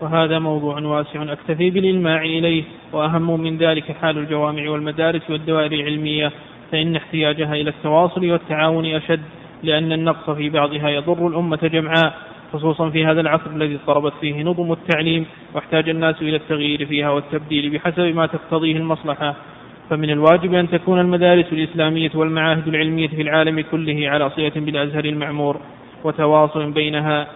وهذا 0.00 0.38
موضوع 0.38 0.80
واسع 0.80 1.22
أكتفي 1.22 1.70
بالإلماع 1.70 2.22
إليه 2.22 2.64
وأهم 2.92 3.40
من 3.40 3.56
ذلك 3.56 3.92
حال 3.92 4.18
الجوامع 4.18 4.70
والمدارس 4.70 5.30
والدوائر 5.30 5.72
العلمية 5.72 6.32
فإن 6.72 6.96
احتياجها 6.96 7.54
إلى 7.54 7.70
التواصل 7.70 8.30
والتعاون 8.30 8.86
أشد 8.86 9.20
لأن 9.62 9.92
النقص 9.92 10.30
في 10.30 10.50
بعضها 10.50 10.88
يضر 10.88 11.26
الأمة 11.26 11.58
جمعاء. 11.62 12.14
خصوصا 12.52 12.90
في 12.90 13.06
هذا 13.06 13.20
العصر 13.20 13.50
الذي 13.50 13.74
اضطربت 13.74 14.12
فيه 14.20 14.42
نظم 14.42 14.72
التعليم 14.72 15.26
واحتاج 15.54 15.88
الناس 15.88 16.22
إلى 16.22 16.36
التغيير 16.36 16.86
فيها 16.86 17.10
والتبديل 17.10 17.70
بحسب 17.70 18.00
ما 18.00 18.26
تقتضيه 18.26 18.76
المصلحة. 18.76 19.34
فمن 19.90 20.10
الواجب 20.10 20.54
أن 20.54 20.70
تكون 20.70 21.00
المدارس 21.00 21.52
الإسلامية 21.52 22.10
والمعاهد 22.14 22.68
العلمية 22.68 23.08
في 23.08 23.22
العالم 23.22 23.60
كله 23.60 24.10
على 24.10 24.30
صلة 24.30 24.52
بالأزهر 24.56 25.04
المعمور 25.04 25.60
وتواصل 26.04 26.70
بينها 26.70 27.26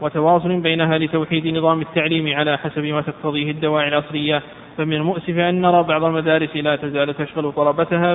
وتواصل 0.00 0.60
بينها 0.60 0.98
لتوحيد 0.98 1.46
نظام 1.46 1.80
التعليم 1.80 2.36
على 2.36 2.58
حسب 2.58 2.84
ما 2.84 3.00
تقتضيه 3.00 3.50
الدواعي 3.50 3.88
العصرية. 3.88 4.42
فمن 4.78 4.92
المؤسف 4.92 5.38
أن 5.38 5.60
نرى 5.60 5.82
بعض 5.82 6.04
المدارس 6.04 6.56
لا 6.56 6.76
تزال 6.76 7.14
تشغل 7.14 7.52
طلبتها 7.52 8.14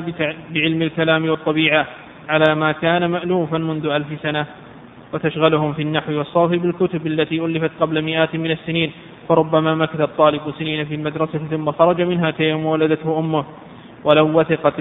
بعلم 0.54 0.82
الكلام 0.82 1.30
والطبيعة 1.30 1.88
على 2.30 2.56
ما 2.56 2.72
كان 2.72 3.06
مألوفا 3.06 3.58
منذ 3.58 3.86
ألف 3.86 4.08
سنة. 4.24 4.46
وتشغلهم 5.14 5.74
في 5.74 5.82
النحو 5.82 6.14
والصرف 6.18 6.52
بالكتب 6.52 7.08
التي 7.08 7.46
ألفت 7.46 7.72
قبل 7.80 8.02
مئات 8.02 8.36
من 8.36 8.52
السنين. 8.52 8.92
فربما 9.30 9.76
مكث 9.76 10.02
الطالب 10.02 10.42
سنين 10.60 10.86
في 10.86 10.96
المدرسة 10.96 11.40
ثم 11.52 11.72
خرج 11.72 12.02
منها 12.02 12.32
كيوم 12.32 12.66
ولدته 12.66 13.20
أمه. 13.20 13.46
ولو 14.04 14.40
وثقت 14.40 14.74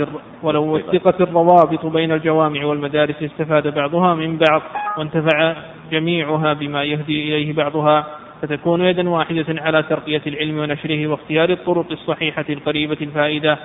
ولو 0.43 0.75
وثقت 0.75 1.21
الروابط 1.21 1.87
بين 1.87 2.13
الجوامع 2.13 2.65
والمدارس 2.65 3.23
استفاد 3.23 3.75
بعضها 3.75 4.15
من 4.15 4.39
بعض 4.39 4.63
وانتفع 4.99 5.55
جميعها 5.91 6.53
بما 6.53 6.85
يهدي 6.85 7.29
إليه 7.29 7.53
بعضها. 7.53 8.07
فتكون 8.43 8.81
يدا 8.81 9.09
واحدة 9.09 9.47
على 9.49 9.83
ترقية 9.83 10.23
العلم 10.27 10.59
ونشره 10.59 11.07
واختيار 11.07 11.51
الطرق 11.51 11.93
الصحيحة 11.93 12.45
القريبة 12.51 12.97
الفائدة. 13.01 13.59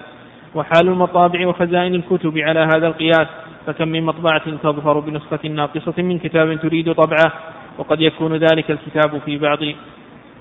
وحال 0.55 0.88
المطابع 0.88 1.47
وخزائن 1.47 1.95
الكتب 1.95 2.38
على 2.38 2.59
هذا 2.59 2.88
القياس. 2.88 3.28
فكم 3.68 3.88
من 3.88 4.03
مطبعة 4.03 4.57
تظفر 4.63 4.99
بنسخة 4.99 5.49
ناقصة 5.49 5.93
من 5.97 6.20
كتاب 6.20 6.59
تريد 6.61 6.93
طبعه 6.93 7.34
وقد 7.78 8.01
يكون 8.01 8.36
ذلك 8.36 8.72
الكتاب 8.72 9.22
في 9.26 9.38
بعض 9.38 9.59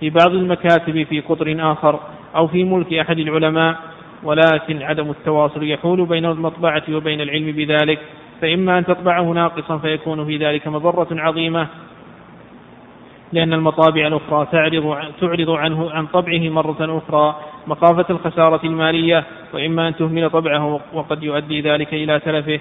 في 0.01 0.11
بعض 0.11 0.35
المكاتب 0.35 1.03
في 1.03 1.21
قطر 1.21 1.57
آخر 1.73 2.01
أو 2.37 2.47
في 2.47 2.65
ملك 2.65 2.95
أحد 2.95 3.19
العلماء 3.19 3.77
ولكن 4.23 4.83
عدم 4.83 5.11
التواصل 5.11 5.63
يحول 5.63 6.07
بين 6.07 6.25
المطبعة 6.25 6.83
وبين 6.93 7.21
العلم 7.21 7.53
بذلك 7.53 7.99
فإما 8.41 8.79
أن 8.79 8.85
تطبعه 8.85 9.23
ناقصا 9.23 9.79
فيكون 9.79 10.25
في 10.25 10.37
ذلك 10.37 10.69
مضرة 10.69 11.09
عظيمة 11.11 11.67
لأن 13.33 13.53
المطابع 13.53 14.07
الأخرى 14.07 14.47
تعرض 14.53 14.99
تعرض 15.21 15.51
عنه 15.51 15.91
عن 15.91 16.07
طبعه 16.07 16.49
مرة 16.49 16.99
أخرى 16.99 17.37
مخافة 17.67 18.07
الخسارة 18.11 18.61
المالية 18.67 19.25
وإما 19.55 19.89
أن 19.89 19.97
تهمل 19.97 20.31
طبعه 20.31 20.81
وقد 20.93 21.23
يؤدي 21.23 21.61
ذلك 21.61 21.95
إلى 21.95 22.21
تلفه. 22.21 22.61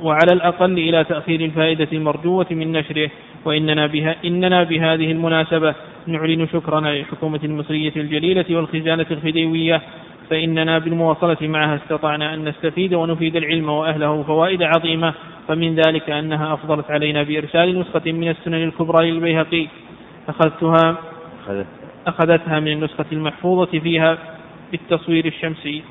وعلى 0.00 0.32
الأقل 0.32 0.78
إلى 0.78 1.04
تأخير 1.04 1.40
الفائدة 1.40 1.88
المرجوة 1.92 2.46
من 2.50 2.72
نشره 2.72 3.10
وإننا 3.44 3.86
بها 3.86 4.16
إننا 4.24 4.62
بهذه 4.62 5.12
المناسبة 5.12 5.74
نعلن 6.06 6.48
شكرنا 6.48 6.88
للحكومة 6.88 7.40
المصرية 7.44 7.92
الجليلة 7.96 8.44
والخزانة 8.50 9.06
الخديوية 9.10 9.82
فإننا 10.30 10.78
بالمواصلة 10.78 11.36
معها 11.40 11.76
استطعنا 11.76 12.34
أن 12.34 12.48
نستفيد 12.48 12.94
ونفيد 12.94 13.36
العلم 13.36 13.68
وأهله 13.68 14.22
فوائد 14.22 14.62
عظيمة 14.62 15.14
فمن 15.48 15.74
ذلك 15.74 16.10
أنها 16.10 16.54
أفضلت 16.54 16.90
علينا 16.90 17.22
بإرسال 17.22 17.80
نسخة 17.80 18.12
من 18.12 18.28
السنن 18.28 18.54
الكبرى 18.54 19.10
للبيهقي. 19.10 19.66
أخذتها 20.28 20.96
أخذتها 22.06 22.60
من 22.60 22.72
النسخة 22.72 23.04
المحفوظة 23.12 23.78
فيها 23.78 24.18
بالتصوير 24.72 25.26
الشمسي 25.26 25.82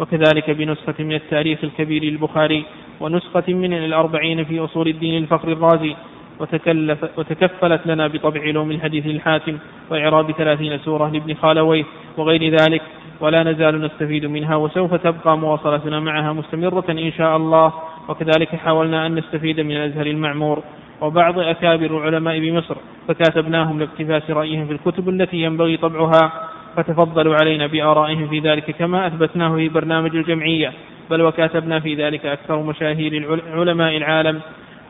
وكذلك 0.00 0.50
بنسخة 0.50 0.94
من 0.98 1.12
التاريخ 1.12 1.58
الكبير 1.64 2.04
للبخاري 2.04 2.64
ونسخة 3.02 3.48
من 3.48 3.72
الأربعين 3.72 4.44
في 4.44 4.60
أصول 4.64 4.88
الدين 4.88 5.22
الفخر 5.22 5.52
الرازي 5.52 5.96
وتكلف 6.40 6.98
وتكفلت 7.18 7.86
لنا 7.86 8.06
بطبع 8.06 8.40
علوم 8.40 8.70
الحديث 8.70 9.06
الحاتم 9.06 9.58
وإعراب 9.90 10.30
ثلاثين 10.32 10.78
سورة 10.78 11.08
لابن 11.10 11.34
خالويه 11.34 11.84
وغير 12.16 12.56
ذلك 12.60 12.82
ولا 13.20 13.42
نزال 13.42 13.80
نستفيد 13.80 14.26
منها 14.26 14.56
وسوف 14.56 14.94
تبقى 14.94 15.38
مواصلتنا 15.38 16.00
معها 16.00 16.32
مستمرة 16.32 16.84
إن 16.90 17.12
شاء 17.12 17.36
الله 17.36 17.72
وكذلك 18.08 18.48
حاولنا 18.48 19.06
أن 19.06 19.14
نستفيد 19.14 19.60
من 19.60 19.76
الأزهر 19.76 20.06
المعمور 20.06 20.62
وبعض 21.00 21.38
أكابر 21.38 21.98
العلماء 21.98 22.40
بمصر 22.40 22.76
فكاتبناهم 23.08 23.78
لاقتباس 23.78 24.30
رأيهم 24.30 24.66
في 24.66 24.72
الكتب 24.72 25.08
التي 25.08 25.36
ينبغي 25.36 25.76
طبعها 25.76 26.32
فتفضلوا 26.76 27.36
علينا 27.40 27.66
بآرائهم 27.66 28.28
في 28.28 28.38
ذلك 28.38 28.70
كما 28.70 29.06
أثبتناه 29.06 29.54
في 29.56 29.68
برنامج 29.68 30.16
الجمعية. 30.16 30.72
بل 31.10 31.22
وكاتبنا 31.22 31.80
في 31.80 31.94
ذلك 31.94 32.26
أكثر 32.26 32.62
مشاهير 32.62 33.40
علماء 33.52 33.96
العالم 33.96 34.40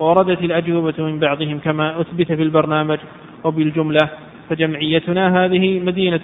ووردت 0.01 0.41
الأجوبة 0.41 0.95
من 0.99 1.19
بعضهم 1.19 1.59
كما 1.59 2.01
أثبت 2.01 2.33
في 2.33 2.43
البرنامج. 2.43 2.99
وبالجملة 3.45 4.09
فجمعيتنا 4.51 5.45
هذه 5.45 5.81
مدينة, 5.81 6.21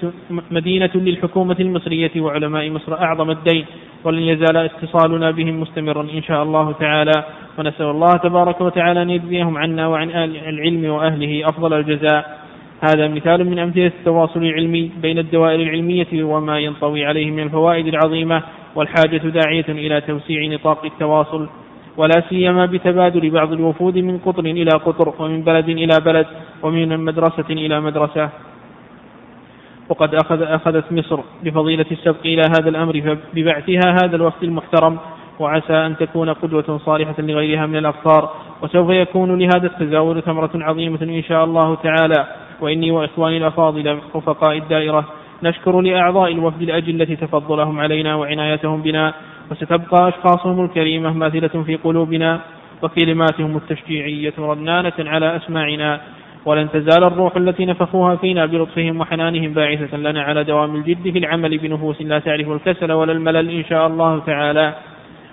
مدينة 0.51 0.91
للحكومة 0.95 1.57
المصرية 1.61 2.11
وعلماء 2.17 2.71
مصر 2.71 2.95
أعظم 2.95 3.31
الدين 3.31 3.65
ولن 4.05 4.23
يزال 4.23 4.57
اتصالنا 4.57 5.31
بهم 5.31 5.61
مستمرا 5.61 6.03
إن 6.03 6.23
شاء 6.23 6.43
الله 6.43 6.73
تعالى. 6.73 7.25
ونسأل 7.59 7.87
الله 7.87 8.17
تبارك 8.17 8.61
وتعالى 8.61 9.03
أن 9.03 9.11
يجزيهم 9.11 9.59
عنا 9.59 9.87
وعن 9.87 10.11
العلم 10.11 10.91
وأهله 10.91 11.45
أفضل 11.45 11.73
الجزاء. 11.73 12.39
هذا 12.89 13.09
مثال 13.09 13.45
من 13.45 13.59
أمثلة 13.59 13.87
التواصل 13.87 14.43
العلمي 14.43 14.91
بين 15.03 15.19
الدوائر 15.19 15.61
العلمية 15.61 16.23
وما 16.23 16.59
ينطوي 16.59 17.05
عليه 17.05 17.31
من 17.31 17.43
الفوائد 17.43 17.87
العظيمة. 17.87 18.43
والحاجة 18.75 19.17
داعية 19.17 19.69
إلى 19.69 20.01
توسيع 20.01 20.55
نطاق 20.55 20.85
التواصل 20.85 21.49
ولا 21.97 22.23
سيما 22.29 22.67
بتبادل 22.67 23.31
بعض 23.31 23.53
الوفود 23.53 23.99
من 23.99 24.19
قطر 24.19 24.45
إلى 24.45 24.71
قطر 24.71 25.15
ومن 25.19 25.43
بلد 25.43 25.69
إلى 25.69 25.99
بلد 26.05 26.27
ومن 26.63 27.01
مدرسة 27.05 27.51
إلى 27.51 27.81
مدرسة. 27.81 28.31
وقد 29.89 30.15
أخذ 30.15 30.43
أخذت 30.43 30.93
مصر 30.93 31.21
بفضيلة 31.43 31.87
السبق 31.93 32.21
إلى 32.25 32.43
هذا 32.43 32.69
الأمر 32.69 33.19
ببعثها 33.35 33.97
هذا 34.05 34.17
الوفد 34.17 34.43
المحترم 34.43 34.99
وعسى 35.39 35.73
أن 35.73 35.97
تكون 35.97 36.31
قدوة 36.31 36.81
صالحة 36.87 37.15
لغيرها 37.19 37.67
من 37.67 37.77
الأقطار 37.77 38.31
وسوف 38.63 38.91
يكون 38.91 39.39
لهذا 39.39 39.67
التزاور 39.67 40.21
ثمرة 40.21 40.51
عظيمة 40.55 41.03
إن 41.03 41.23
شاء 41.23 41.45
الله 41.45 41.75
تعالى. 41.75 42.27
وإني 42.61 42.91
وإخواني 42.91 43.37
الأفاضل 43.37 43.99
رفقاء 44.17 44.59
الدائرة. 44.59 45.05
نشكر 45.43 45.81
لأعضاء 45.81 46.33
الوفد 46.33 46.63
الأجلة 46.63 47.05
تفضلهم 47.05 47.81
علينا 47.81 48.15
وعنايتهم 48.15 48.83
بنا 48.83 49.15
وستبقى 49.51 50.09
أشخاصهم 50.09 50.65
الكريمة 50.65 51.13
ماثلة 51.13 51.63
في 51.63 51.77
قلوبنا 51.77 52.41
وكلماتهم 52.83 53.57
التشجيعية 53.57 54.33
رنانة 54.39 54.93
على 54.99 55.37
أسماعنا 55.37 56.01
ولن 56.45 56.71
تزال 56.71 57.05
الروح 57.05 57.37
التي 57.37 57.67
نفخوها 57.67 58.17
فينا 58.17 58.47
بلطفهم 58.47 59.01
وحنانهم 59.01 59.53
باعثة 59.53 59.97
لنا 59.97 60.23
على 60.23 60.45
دوام 60.45 60.77
الجد 60.77 61.11
في 61.13 61.19
العمل 61.19 61.59
بنفوس 61.59 62.03
لا 62.03 62.19
تعرف 62.19 62.49
الكسل 62.49 62.93
ولا 62.93 63.13
الملل 63.13 63.51
إن 63.51 63.65
شاء 63.65 63.87
الله 63.87 64.19
تعالى. 64.19 64.75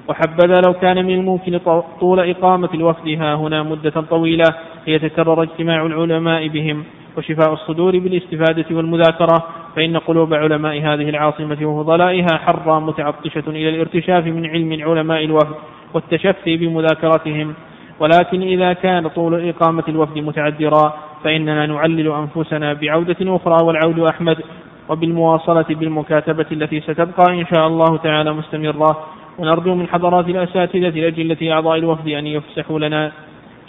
وحبذا 0.08 0.62
لو 0.66 0.74
كان 0.74 1.06
من 1.06 1.14
الممكن 1.14 1.60
طول 2.00 2.20
إقامة 2.20 2.70
الوفد 2.74 3.08
ها 3.08 3.36
هنا 3.36 3.64
مدة 3.64 3.90
طويلة 3.90 4.54
ليتكرر 4.88 5.44
اجتماع 5.44 5.86
العلماء 5.86 6.48
بهم 6.48 6.84
وشفاء 7.18 7.54
الصدور 7.54 8.00
بالاستفادة 8.00 8.66
والمذاكرة 8.76 9.48
فإن 9.76 9.98
قلوب 9.98 10.34
علماء 10.34 10.78
هذه 10.78 11.10
العاصمة 11.10 11.66
وفضلائها 11.66 12.38
حرة 12.38 12.80
متعطشة 12.80 13.44
إلى 13.48 13.70
الارتشاف 13.70 14.26
من 14.26 14.46
علم 14.46 14.84
علماء 14.84 15.24
الوفد 15.26 15.56
والتشفي 15.94 16.58
بمذاكرتهم 16.58 17.54
ولكن 18.00 18.42
إذا 18.42 18.74
كان 18.74 19.08
طول 19.08 19.50
إقامة 19.50 19.84
الوفد 19.90 20.18
متعذرا 20.18 20.94
فإننا 21.24 21.66
نعلل 21.66 22.12
أنفسنا 22.12 22.74
بعودة 22.74 23.16
أخرى 23.22 23.66
والعود 23.66 24.00
أحمد 24.00 24.38
وبالمواصلة 24.90 25.66
بالمكاتبة 25.70 26.46
التي 26.52 26.82
ستبقى 26.82 27.26
إن 27.30 27.46
شاء 27.46 27.68
الله 27.68 27.98
تعالى 27.98 28.34
مستمرة. 28.34 29.06
ونرجو 29.40 29.76
من 29.76 29.88
حضرات 29.88 30.30
الأساتذة 30.30 31.00
الأجلة 31.00 31.54
أعضاء 31.54 31.78
الوفد 31.78 32.08
أن 32.08 32.28
يفسحوا 32.28 32.80
لنا 32.80 33.12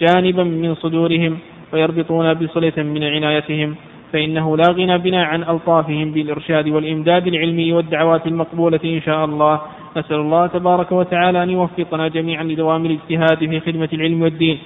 جانبا 0.00 0.44
من 0.44 0.74
صدورهم 0.74 1.38
ويربطونا 1.72 2.32
بصلة 2.32 2.72
من 2.76 3.04
عنايتهم. 3.04 3.74
فإنه 4.12 4.56
لا 4.56 4.68
غنى 4.68 4.98
بنا 4.98 5.24
عن 5.24 5.42
ألطافهم 5.42 6.12
بالإرشاد 6.12 6.68
والإمداد 6.68 7.26
العلمي 7.26 7.72
والدعوات 7.72 8.26
المقبولة 8.26 8.80
إن 8.84 9.00
شاء 9.00 9.24
الله. 9.24 9.60
نسأل 9.96 10.16
الله 10.16 10.46
تبارك 10.46 10.92
وتعالى 10.92 11.42
أن 11.42 11.50
يوفقنا 11.50 12.08
جميعا 12.08 12.44
لدوام 12.44 12.86
الاجتهاد 12.86 13.38
في 13.38 13.60
خدمة 13.60 13.88
العلم 13.92 14.22
والدين 14.22 14.58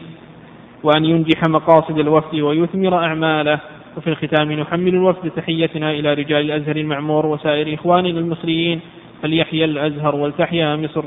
وأن 0.83 1.05
ينجح 1.05 1.43
مقاصد 1.49 1.99
الوفد 1.99 2.41
ويثمر 2.41 2.95
أعماله. 2.95 3.59
وفي 3.97 4.11
الختام 4.11 4.53
نحمل 4.53 4.89
الوفد 4.89 5.31
تحيتنا 5.31 5.91
إلى 5.91 6.15
رجال 6.15 6.51
الأزهر 6.51 6.77
المعمور 6.77 7.27
وسائر 7.27 7.75
إخواننا 7.75 8.21
المصريين 8.21 8.81
فليحيا 9.23 9.65
الأزهر 9.65 10.17
ولتحيا 10.17 10.77
مصر. 10.77 11.05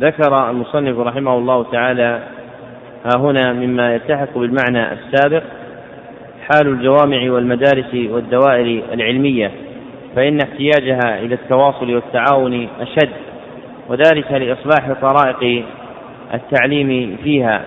ذكر 0.00 0.50
المصنف 0.50 0.98
رحمه 0.98 1.38
الله 1.38 1.62
تعالى 1.62 2.22
ها 3.04 3.18
هنا 3.18 3.52
مما 3.52 3.94
يلتحق 3.94 4.38
بالمعنى 4.38 4.92
السابق. 4.92 5.42
حال 6.50 6.68
الجوامع 6.68 7.32
والمدارس 7.32 7.94
والدوائر 7.94 8.82
العلمية 8.92 9.50
فإن 10.16 10.38
احتياجها 10.40 11.18
إلى 11.18 11.34
التواصل 11.34 11.94
والتعاون 11.94 12.68
أشد 12.80 13.10
وذلك 13.88 14.32
لإصلاح 14.32 14.92
طرائق 15.02 15.64
التعليم 16.34 17.16
فيها 17.24 17.62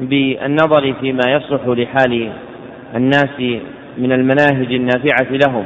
بالنظر 0.00 0.94
فيما 1.00 1.22
يصلح 1.26 1.60
لحال 1.66 2.32
الناس 2.94 3.40
من 3.98 4.12
المناهج 4.12 4.72
النافعة 4.74 5.28
لهم 5.46 5.64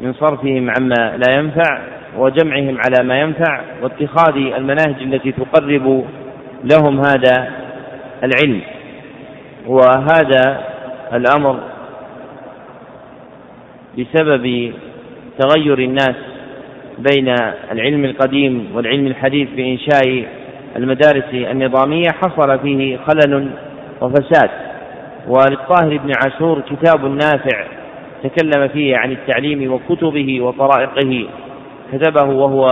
من 0.00 0.12
صرفهم 0.12 0.70
عما 0.70 1.16
لا 1.26 1.34
ينفع 1.34 1.78
وجمعهم 2.18 2.78
على 2.86 3.08
ما 3.08 3.20
ينفع 3.20 3.60
واتخاذ 3.82 4.36
المناهج 4.36 5.02
التي 5.02 5.32
تقرب 5.32 6.04
لهم 6.64 7.00
هذا 7.00 7.50
العلم. 8.24 8.60
وهذا 9.66 10.72
الأمر 11.12 11.60
بسبب 13.98 14.72
تغير 15.38 15.78
الناس 15.78 16.16
بين 16.98 17.34
العلم 17.72 18.04
القديم 18.04 18.66
والعلم 18.74 19.06
الحديث 19.06 19.48
بإنشاء 19.56 20.28
المدارس 20.76 21.34
النظامية 21.34 22.08
حصل 22.22 22.58
فيه 22.58 22.96
خلل 22.96 23.50
وفساد. 24.00 24.50
وللطاهر 25.28 25.96
بن 26.04 26.12
عاشور 26.24 26.60
كتاب 26.60 27.04
نافع 27.04 27.64
تكلم 28.22 28.68
فيه 28.68 28.96
عن 28.96 29.12
التعليم 29.12 29.72
وكتبه 29.72 30.40
وطرائقه. 30.40 31.26
كتبه 31.92 32.34
وهو 32.34 32.66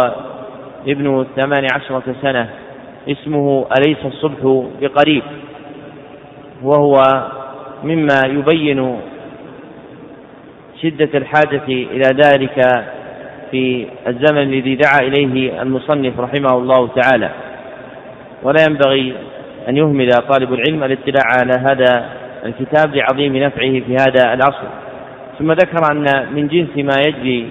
ابن 0.87 1.27
ثمان 1.37 1.67
عشرة 1.75 2.15
سنة 2.23 2.49
اسمه 3.09 3.67
أليس 3.79 3.99
الصبح 4.05 4.67
بقريب. 4.81 5.23
وهو 6.63 6.95
مما 7.85 8.21
يبين 8.27 9.01
شدة 10.83 11.09
الحاجة 11.15 11.69
إلى 11.69 12.09
ذلك 12.25 12.85
في 13.51 13.87
الزمن 14.07 14.43
الذي 14.43 14.75
دعا 14.75 14.99
إليه 15.01 15.63
المصنف 15.63 16.21
رحمه 16.21 16.59
الله 16.59 16.89
تعالى. 16.89 17.31
ولا 18.43 18.65
ينبغي 18.69 19.15
أن 19.69 19.77
يهمل 19.77 20.09
طالب 20.09 20.53
العلم 20.53 20.85
الإطلاع 20.85 21.25
على 21.39 21.53
هذا 21.69 22.07
الكتاب 22.47 22.95
لعظيم 22.95 23.37
نفعه 23.37 23.81
في 23.81 23.97
هذا 24.01 24.35
العصر. 24.35 24.69
ثم 25.39 25.53
ذكر 25.53 25.93
أن 25.93 26.35
من 26.35 26.49
جنس 26.49 26.77
ما 26.77 27.01
يجري 27.07 27.49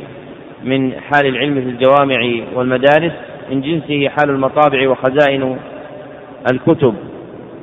من 0.64 0.94
حال 0.94 1.26
العلم 1.26 1.54
في 1.54 1.70
الجوامع 1.70 2.46
والمدارس 2.54 3.14
من 3.52 3.62
جنسه 3.62 4.10
حال 4.10 4.30
المطابع 4.30 4.90
وخزائن 4.90 5.58
الكتب. 6.52 6.96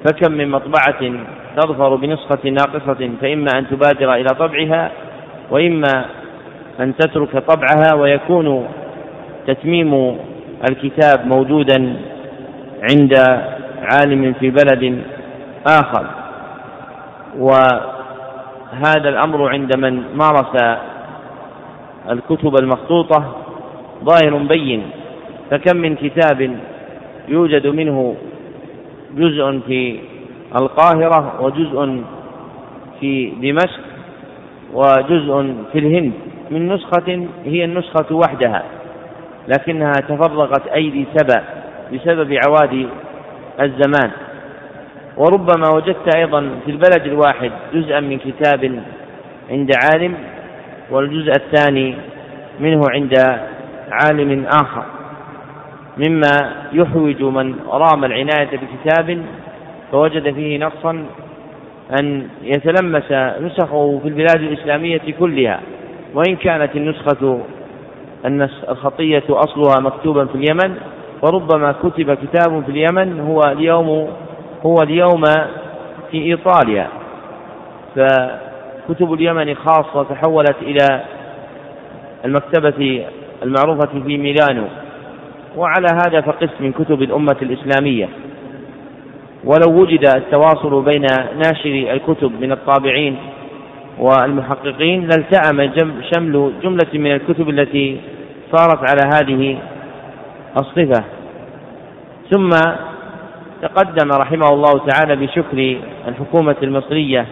فكم 0.05 0.33
من 0.33 0.49
مطبعة 0.51 1.12
تظفر 1.57 1.96
بنسخة 1.96 2.50
ناقصة 2.50 3.11
فإما 3.20 3.50
أن 3.59 3.66
تبادر 3.68 4.14
إلى 4.14 4.28
طبعها 4.38 4.90
وإما 5.50 6.04
أن 6.80 6.96
تترك 6.96 7.36
طبعها 7.36 7.94
ويكون 7.94 8.68
تتميم 9.46 10.18
الكتاب 10.70 11.26
موجودا 11.26 11.96
عند 12.90 13.14
عالم 13.82 14.32
في 14.32 14.50
بلد 14.50 15.02
آخر. 15.66 16.07
وهذا 17.38 19.09
الأمر 19.09 19.48
عند 19.48 19.76
من 19.76 20.02
مارس 20.14 20.78
الكتب 22.11 22.54
المخطوطة 22.62 23.36
ظاهر 24.04 24.36
بين. 24.36 24.82
فكم 25.50 25.76
من 25.76 25.96
كتاب 25.96 26.57
يوجد 27.28 27.66
منه 27.66 28.16
جزء 29.16 29.61
في 29.66 29.98
القاهرة 30.55 31.42
وجزء 31.42 32.03
في 33.01 33.30
دمشق 33.30 33.80
وجزء 34.72 35.55
في 35.72 35.78
الهند. 35.78 36.12
من 36.51 36.68
نسخة 36.68 37.26
هي 37.44 37.64
النسخة 37.64 38.14
وحدها 38.14 38.62
لكنها 39.49 39.92
تفرغت 39.92 40.66
أيدي 40.66 41.07
سبع 41.16 41.42
بسبب 41.92 42.38
عوادي 42.47 42.86
الزمان. 43.61 44.11
وربما 45.16 45.68
وجدت 45.74 46.16
أيضا 46.16 46.51
في 46.64 46.70
البلد 46.70 47.07
الواحد 47.07 47.51
جزءا 47.74 48.01
من 48.01 48.18
كتاب 48.18 48.82
عند 49.51 49.70
عالم 49.84 50.14
والجزء 50.90 51.32
الثاني 51.36 51.94
منه 52.61 52.82
عند 52.90 53.14
عالم 53.90 54.47
آخر. 54.62 54.84
مما 55.99 56.53
يحوج 56.72 57.22
من 57.22 57.55
رام 57.68 58.05
العناية 58.05 58.51
بكتاب 58.59 59.22
فوجد 59.93 60.34
فيه 60.34 60.59
نقصا 60.59 61.05
أن 62.01 62.28
يتلمس 62.43 63.12
نسخه 63.41 63.99
في 64.03 64.09
البلاد 64.09 64.37
الإسلامية 64.37 65.01
كلها 65.18 65.61
وإن 66.14 66.37
كانت 66.37 66.76
النسخة 66.76 67.41
الخطية 68.68 69.22
أصلها 69.30 69.80
مكتوبا 69.80 70.24
في 70.24 70.34
اليمن 70.34 70.76
وربما 71.22 71.72
كتب 71.72 72.14
كتاب 72.14 72.64
في 72.64 72.70
اليمن 72.70 73.20
هو 73.20 73.41
اليوم 73.47 74.09
هو 74.66 74.74
اليوم 74.82 75.22
في 76.11 76.22
إيطاليا. 76.22 76.89
فكتب 77.97 79.12
اليمن 79.12 79.55
خاصة 79.55 80.03
تحولت 80.03 80.57
إلى 80.62 81.03
المكتبة 82.24 83.05
المعروفة 83.43 84.01
في 84.05 84.18
ميلانو 84.18 84.64
وعلى 85.57 85.87
هذا 86.07 86.20
فقس 86.20 86.49
من 86.61 86.72
كتب 86.72 87.03
الأمة 87.03 87.37
الإسلامية. 87.43 88.09
ولو 89.47 89.80
وجد 89.80 90.07
التواصل 90.07 90.84
بين 90.84 91.07
ناشري 91.36 91.92
الكتب 91.92 92.32
من 92.40 92.53
الطابعين 92.53 93.16
والمحققين 93.99 95.01
لالتأم 95.09 95.72
شمل 96.14 96.53
جملة 96.62 96.90
من 96.94 97.12
الكتب 97.12 97.49
التي 97.49 98.01
صارت 98.53 98.78
على 98.78 99.11
هذه 99.14 99.59
الصفة. 100.59 101.05
ثم 102.30 102.51
تقدم 103.62 104.11
رحمه 104.12 104.49
الله 104.49 104.72
تعالى 104.86 105.26
بشكر 105.26 105.76
الحكومة 106.09 106.57
المصرية 106.62 107.26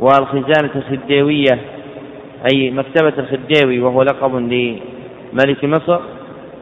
والخزانة 0.00 0.70
الخديوية 0.76 1.58
أي 2.52 2.70
مكتبة 2.70 3.12
الخديوي 3.18 3.80
وهو 3.80 4.02
لقب 4.02 4.34
لملك 4.34 5.64
مصر 5.64 6.00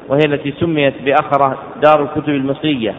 وهي 0.08 0.20
التي 0.26 0.54
سميت 0.60 0.94
بأخرة 1.04 1.58
دار 1.82 2.02
الكتب 2.02 2.28
المصرية. 2.28 2.94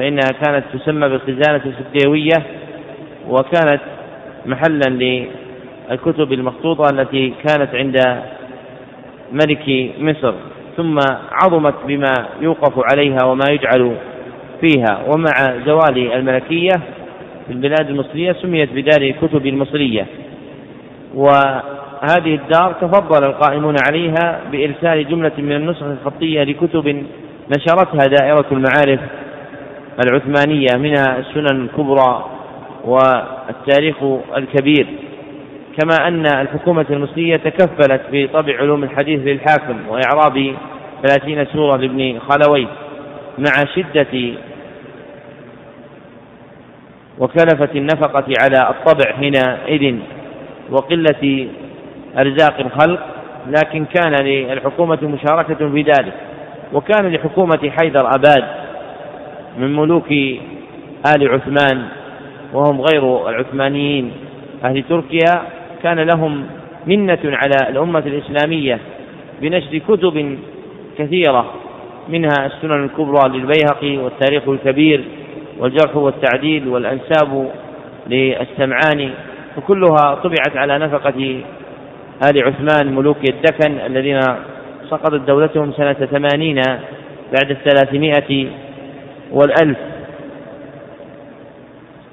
فإنها 0.00 0.30
كانت 0.44 0.64
تسمى 0.72 1.08
بالخزانة 1.08 1.60
الخديوية 1.66 2.42
وكانت 3.28 3.80
محلا 4.46 4.90
للكتب 4.90 6.32
المخطوطة 6.32 6.84
التي 6.92 7.34
كانت 7.46 7.74
عند 7.74 8.22
ملك 9.32 9.90
مصر 9.98 10.34
ثم 10.76 10.98
عظمت 11.32 11.74
بما 11.86 12.12
يوقف 12.40 12.72
عليها 12.92 13.24
وما 13.24 13.44
يجعل 13.50 13.96
فيها. 14.60 15.02
ومع 15.06 15.64
زوال 15.66 16.12
الملكية 16.12 16.72
في 17.46 17.52
البلاد 17.52 17.88
المصرية 17.90 18.32
سميت 18.32 18.72
بدار 18.72 19.02
الكتب 19.02 19.46
المصرية. 19.46 20.06
وهذه 21.14 22.34
الدار 22.34 22.72
تفضل 22.80 23.26
القائمون 23.26 23.74
عليها 23.88 24.40
بإرسال 24.52 25.08
جملة 25.08 25.32
من 25.38 25.52
النسخ 25.52 25.82
الخطية 25.82 26.42
لكتب 26.42 27.04
نشرتها 27.56 28.06
دائرة 28.20 28.46
المعارف 28.52 29.00
العثمانية 30.06 30.68
منها 30.76 31.18
السنن 31.18 31.60
الكبرى 31.64 32.24
والتاريخ 32.84 33.96
الكبير 34.36 34.86
كما 35.78 36.08
أن 36.08 36.26
الحكومة 36.26 36.86
المصرية 36.90 37.36
تكفلت 37.36 38.02
بطبع 38.12 38.58
علوم 38.58 38.84
الحديث 38.84 39.20
للحاكم 39.20 39.76
وإعراب 39.88 40.54
ثلاثين 41.02 41.46
سورة 41.46 41.76
لابن 41.76 42.18
خلوي 42.18 42.66
مع 43.38 43.64
شدة 43.74 44.34
وكلفة 47.18 47.68
النفقة 47.74 48.24
على 48.42 48.70
الطبع 48.70 49.12
حينئذ 49.12 49.96
وقلة 50.70 51.48
أرزاق 52.18 52.60
الخلق 52.60 53.00
لكن 53.46 53.84
كان 53.84 54.12
للحكومة 54.24 54.98
مشاركة 55.02 55.70
في 55.70 55.82
ذلك 55.82 56.12
وكان 56.72 57.12
لحكومة 57.12 57.70
حيدر 57.80 58.14
أباد 58.14 58.59
من 59.58 59.76
ملوك 59.76 60.12
آل 61.14 61.28
عثمان 61.28 61.82
وهم 62.52 62.80
غير 62.80 63.28
العثمانيين. 63.28 64.12
أهل 64.64 64.82
تركيا 64.88 65.42
كان 65.82 66.00
لهم 66.00 66.46
منة 66.86 67.18
على 67.24 67.56
الأمة 67.68 67.98
الإسلامية 67.98 68.78
بنشر 69.42 69.78
كتب 69.78 70.38
كثيرة 70.98 71.54
منها 72.08 72.46
السنن 72.46 72.84
الكبرى 72.84 73.28
للبيهقي 73.28 73.96
والتاريخ 73.96 74.48
الكبير 74.48 75.04
والجرح 75.58 75.96
والتعديل 75.96 76.68
والأنساب 76.68 77.50
للسمعاني 78.06 79.10
وكلها 79.56 80.14
طبعت 80.14 80.56
على 80.56 80.78
نفقة 80.78 81.40
آل 82.30 82.44
عثمان 82.44 82.94
ملوك 82.94 83.18
الدكن 83.30 83.80
الذين 83.86 84.20
سقطت 84.90 85.20
دولتهم 85.26 85.72
سنة 85.72 85.92
ثمانين 85.92 86.62
بعد 87.32 87.50
الثلاثمائة 87.50 88.46
والألف. 89.32 89.78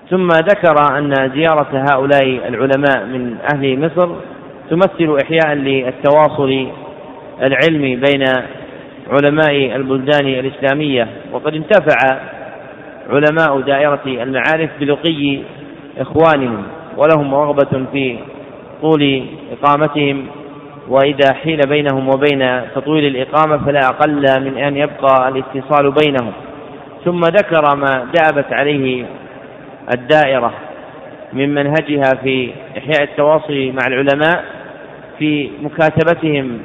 ثم 0.10 0.28
ذكر 0.28 0.98
أن 0.98 1.32
زيارة 1.36 1.86
هؤلاء 1.92 2.24
العلماء 2.24 3.06
من 3.06 3.38
أهل 3.54 3.80
مصر 3.80 4.10
تمثل 4.70 5.18
إحياء 5.24 5.54
للتواصل 5.54 6.68
العلمي 7.44 7.96
بين 7.96 8.24
علماء 9.12 9.76
البلدان 9.76 10.28
الإسلامية 10.28 11.08
وقد 11.32 11.54
انتفع 11.54 12.20
علماء 13.10 13.62
دائرة 13.62 14.02
المعارف 14.06 14.70
بلقي 14.80 15.40
إخوانهم 15.98 16.64
ولهم 16.98 17.36
رغبة 17.36 17.86
في 17.92 18.18
طول 18.82 19.26
إقامتهم 19.52 20.26
وإذا 20.90 21.34
حيل 21.34 21.60
بينهم 21.70 22.08
وبين 22.10 22.62
تطويل 22.76 23.06
الإقامة 23.06 23.66
فلا 23.66 23.80
أقل 23.80 24.42
من 24.42 24.58
أن 24.58 24.78
يبقى 24.78 25.30
الاتصال 25.30 25.92
بينهم. 25.92 26.32
ثم 27.06 27.22
ذكر 27.22 27.76
ما 27.76 28.08
دأبت 28.14 28.54
عليه 28.54 29.06
الدائرة 29.94 30.54
من 31.34 31.54
منهجها 31.54 32.16
في 32.24 32.52
إحياء 32.78 33.04
التواصل 33.04 33.72
مع 33.72 33.88
العلماء 33.88 34.44
في 35.20 35.50
مكاتبتهم 35.62 36.60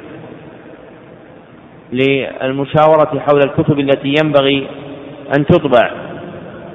للمشاورة 1.91 3.19
حول 3.19 3.39
الكتب 3.45 3.79
التي 3.79 4.13
ينبغي 4.23 4.67
أن 5.37 5.45
تطبع. 5.45 5.91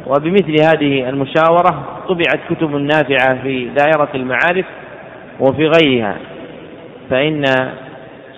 وبمثل 0.07 0.57
هذه 0.65 1.09
المشاورة 1.09 2.01
طبعت 2.09 2.41
كتب 2.51 2.71
نافعة 2.75 3.43
في 3.43 3.69
دائرة 3.69 4.09
المعارف 4.15 4.67
وفي 5.41 5.67
غيرها. 5.67 6.17
فإن 7.11 7.45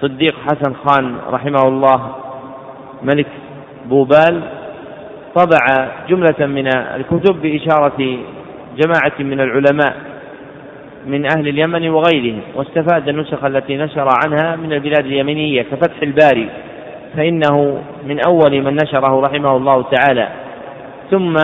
صديق 0.00 0.34
حسن 0.44 0.74
خان 0.74 1.16
رحمه 1.30 1.68
الله 1.68 2.14
ملك 3.02 3.26
بوبال 3.86 4.42
طبع 5.34 5.88
جملة 6.08 6.46
من 6.46 6.66
الكتب 6.76 7.42
بإشارة 7.42 8.18
جماعة 8.76 9.12
من 9.18 9.40
العلماء 9.40 9.96
من 11.06 11.24
أهل 11.36 11.48
اليمن 11.48 11.88
وغيرهم 11.88 12.40
واستفاد 12.54 13.08
النسخ 13.08 13.44
التي 13.44 13.76
نشر 13.76 14.08
عنها 14.24 14.56
من 14.56 14.72
البلاد 14.72 15.04
اليمنية 15.06 15.62
كفتح 15.62 16.02
الباري 16.02 16.48
فإنه 17.16 17.82
من 18.06 18.20
أول 18.28 18.62
من 18.62 18.74
نشره 18.74 19.20
رحمه 19.20 19.56
الله 19.56 19.82
تعالى. 19.82 20.28
ثم 21.10 21.34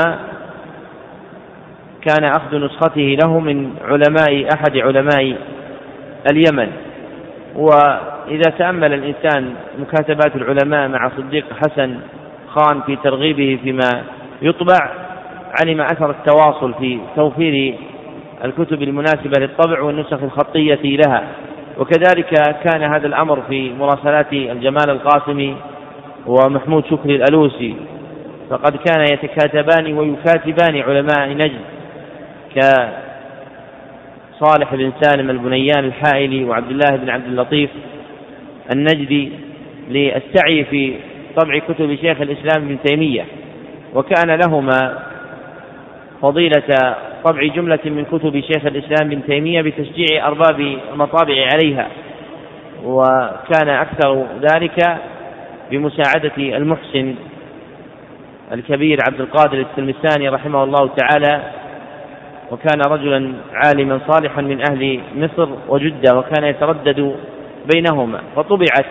كان 2.03 2.25
أخذ 2.25 2.57
نسخته 2.57 3.17
له 3.25 3.39
من 3.41 3.71
علماء 3.85 4.49
أحد 4.55 4.77
علماء 4.77 5.37
اليمن. 6.31 6.73
وإذا 7.57 8.51
تأمل 8.59 8.95
الإنسان 8.95 9.55
مكاتبات 9.79 10.37
العلماء 10.37 10.89
مع 10.89 11.11
صديق 11.17 11.45
حسن 11.53 11.97
خان 12.57 12.81
في 12.87 12.97
ترغيبه 12.97 13.59
فيما 13.63 14.05
يطبع 14.43 14.91
علم 15.61 15.81
أثر 15.81 16.11
التواصل 16.11 16.75
في 16.75 16.99
توفير 17.17 17.75
الكتب 18.45 18.83
المناسبة 18.83 19.41
للطبع 19.41 19.81
والنسخ 19.81 20.23
الخطية 20.23 20.81
لها. 20.83 21.23
وكذلك 21.79 22.57
كان 22.65 22.83
هذا 22.83 23.07
الأمر 23.07 23.43
في 23.49 23.73
مراسلات 23.73 24.33
الجمال 24.33 24.91
القاسمي 24.91 25.57
ومحمود 26.27 26.85
شكري 26.91 27.17
الألوسي. 27.17 27.77
فقد 28.51 28.77
كان 28.77 29.01
يتكاتبان 29.13 29.99
ويكاتبان 29.99 30.77
علماء 30.77 31.29
نجد 31.29 31.61
كصالح 32.55 32.95
بن 34.75 34.93
سالم 35.01 35.31
البنيان 35.31 35.85
الحائلي 35.85 36.45
وعبد 36.45 36.71
الله 36.71 36.97
بن 36.97 37.11
عبد 37.11 37.27
اللطيف 37.27 37.71
النجدي 38.75 39.33
للسعي 39.89 40.65
في 40.65 40.95
طبع 41.37 41.59
كتب 41.59 41.95
شيخ 41.95 42.21
الإسلام 42.21 42.65
ابن 42.65 42.79
تيمية 42.85 43.25
وكان 43.95 44.39
لهما 44.47 44.99
فضيلة 46.23 46.95
طبع 47.25 47.47
جملة 47.47 47.79
من 47.85 48.05
كتب 48.05 48.41
شيخ 48.41 48.67
الإسلام 48.67 49.13
ابن 49.13 49.27
تيمية 49.27 49.63
بتشجيع 49.63 50.27
أرباب 50.27 50.61
المطابع 50.93 51.35
عليها 51.55 51.89
وكان 52.85 53.69
أكثر 53.69 54.27
ذلك 54.41 54.99
بمساعدة 55.71 56.33
المحسن 56.39 57.15
الكبير 58.53 58.99
عبد 59.09 59.21
القادر 59.21 59.61
التلمساني 59.61 60.29
رحمه 60.29 60.65
الله 60.65 60.91
تعالى 60.97 61.43
وكان 62.51 62.81
رجلا 62.91 63.33
عالما 63.55 64.01
صالحا 64.09 64.43
من 64.43 64.61
أهل 64.71 65.01
مصر 65.17 65.49
وجدة 65.69 66.19
وكان 66.19 66.45
يتردد 66.45 67.17
بينهما 67.75 68.21
فطبعت 68.37 68.87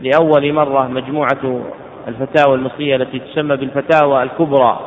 لأول 0.00 0.52
مرة 0.52 0.88
مجموعة 0.88 1.60
الفتاوى 2.08 2.54
المصرية 2.54 2.96
التي 2.96 3.18
تسمى 3.18 3.56
بالفتاوى 3.56 4.22
الكبرى 4.22 4.80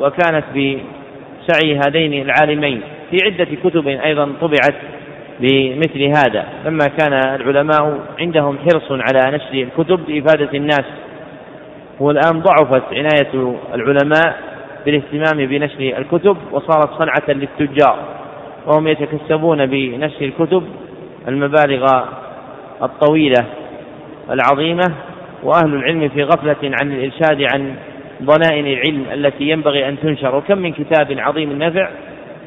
وكانت 0.00 0.44
بسعي 0.50 1.80
هذين 1.86 2.22
العالمين 2.22 2.80
في 3.10 3.16
عدة 3.24 3.48
كتب 3.64 3.88
أيضا 3.88 4.32
طبعت 4.40 4.74
بمثل 5.40 6.02
هذا. 6.02 6.46
لما 6.64 6.86
كان 6.98 7.12
العلماء 7.12 7.98
عندهم 8.18 8.58
حرص 8.58 8.90
على 8.90 9.36
نشر 9.36 9.54
الكتب 9.54 10.10
لإفادة 10.10 10.58
الناس 10.58 10.84
والآن 12.00 12.40
ضعفت 12.40 12.82
عناية 12.92 13.56
العلماء 13.74 14.36
بالاهتمام 14.84 15.46
بنشر 15.46 15.98
الكتب 15.98 16.36
وصارت 16.52 16.90
صنعة 16.98 17.28
للتجار 17.28 17.98
وهم 18.66 18.88
يتكسبون 18.88 19.66
بنشر 19.66 20.24
الكتب 20.24 20.64
المبالغ 21.28 22.04
الطويلة. 22.82 23.46
العظيمة 24.30 24.94
وأهل 25.42 25.74
العلم 25.74 26.08
في 26.08 26.22
غفلة 26.22 26.56
عن 26.62 26.92
الإرشاد 26.92 27.46
عن 27.54 27.74
ضنائن 28.22 28.66
العلم 28.66 29.04
التي 29.12 29.44
ينبغي 29.44 29.88
أن 29.88 30.00
تنشر. 30.00 30.36
وكم 30.36 30.58
من 30.58 30.72
كتاب 30.72 31.18
عظيم 31.18 31.50
النفع 31.50 31.90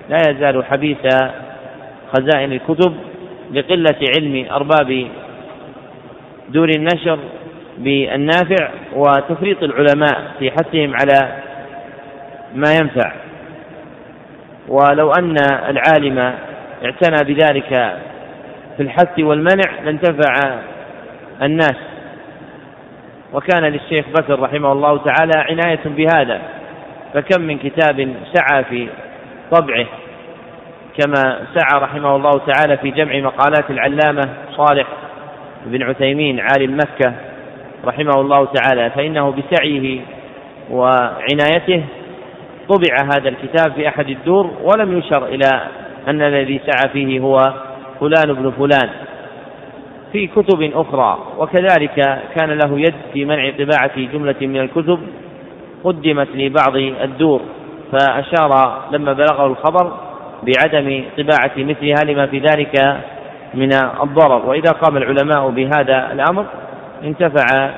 لا 0.09 0.17
يزال 0.29 0.65
حبيس 0.65 0.97
خزائن 2.13 2.51
الكتب 2.51 2.93
لقلة 3.53 3.95
علم 4.17 4.45
أرباب 4.51 5.07
دور 6.49 6.69
النشر 6.69 7.19
بالنافع 7.77 8.69
وتفريط 8.93 9.63
العلماء 9.63 10.31
في 10.39 10.51
حثهم 10.51 10.93
على 10.93 11.35
ما 12.55 12.73
ينفع. 12.81 13.11
ولو 14.67 15.11
أن 15.11 15.35
العالم 15.69 16.33
اعتنى 16.85 17.33
بذلك 17.33 17.97
في 18.77 18.83
الحث 18.83 19.19
والمنع 19.19 19.83
لانتفع 19.83 20.33
الناس. 21.41 21.75
وكان 23.33 23.63
للشيخ 23.63 24.05
بكر 24.09 24.39
رحمه 24.39 24.71
الله 24.71 24.97
تعالى 24.97 25.31
عناية 25.35 25.79
بهذا 25.85 26.41
فكم 27.13 27.41
من 27.41 27.57
كتاب 27.57 28.13
سعى 28.33 28.63
في 28.63 28.87
طبعه 29.51 29.85
كما 30.97 31.41
سعى 31.55 31.81
رحمه 31.81 32.15
الله 32.15 32.31
تعالى 32.31 32.77
في 32.77 32.91
جمع 32.91 33.19
مقالات 33.19 33.69
العلامة 33.69 34.29
صالح 34.57 34.87
بن 35.65 35.83
عثيمين 35.83 36.39
عالم 36.39 36.77
مكة 36.77 37.13
رحمه 37.85 38.21
الله 38.21 38.45
تعالى 38.45 38.89
فإنه 38.89 39.31
بسعيه 39.31 40.01
وعنايته 40.71 41.83
طبع 42.69 42.95
هذا 43.13 43.29
الكتاب 43.29 43.73
في 43.73 43.87
أحد 43.87 44.09
الدور 44.09 44.51
ولم 44.63 44.97
يشر 44.97 45.25
إلى 45.25 45.61
أن 46.07 46.21
الذي 46.21 46.61
سعى 46.65 46.89
فيه 46.89 47.19
هو 47.19 47.37
فلان 47.99 48.33
بن 48.33 48.51
فلان. 48.51 48.89
في 50.15 50.27
كتب 50.27 50.71
أخرى. 50.75 51.17
وكذلك 51.37 52.19
كان 52.35 52.49
له 52.49 52.79
يد 52.79 52.93
في 53.13 53.25
منع 53.25 53.51
طباعة 53.59 53.99
جملة 54.13 54.35
من 54.41 54.59
الكتب 54.59 54.99
قدمت 55.83 56.27
لبعض 56.35 56.75
الدور. 56.75 57.41
فأشار 57.91 58.81
لما 58.91 59.13
بلغه 59.13 59.45
الخبر 59.45 59.91
بعدم 60.43 61.03
طباعة 61.17 61.51
مثلها 61.57 62.03
لما 62.05 62.25
في 62.25 62.39
ذلك 62.39 62.97
من 63.53 63.69
الضرر. 64.03 64.49
وإذا 64.49 64.71
قام 64.71 64.97
العلماء 64.97 65.49
بهذا 65.49 66.11
الأمر 66.11 66.45
انتفع 67.03 67.69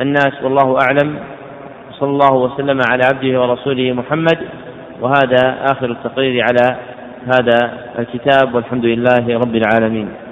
الناس 0.00 0.42
والله 0.42 0.76
أعلم. 0.82 1.18
صلى 1.92 2.10
الله 2.10 2.34
وسلم 2.34 2.80
على 2.90 3.02
عبده 3.04 3.40
ورسوله 3.40 3.92
محمد. 3.92 4.38
وهذا 5.00 5.64
آخر 5.72 5.90
التقرير 5.90 6.44
على 6.44 6.76
هذا 7.24 7.72
الكتاب. 7.98 8.54
والحمد 8.54 8.84
لله 8.84 9.38
رب 9.38 9.54
العالمين. 9.54 10.27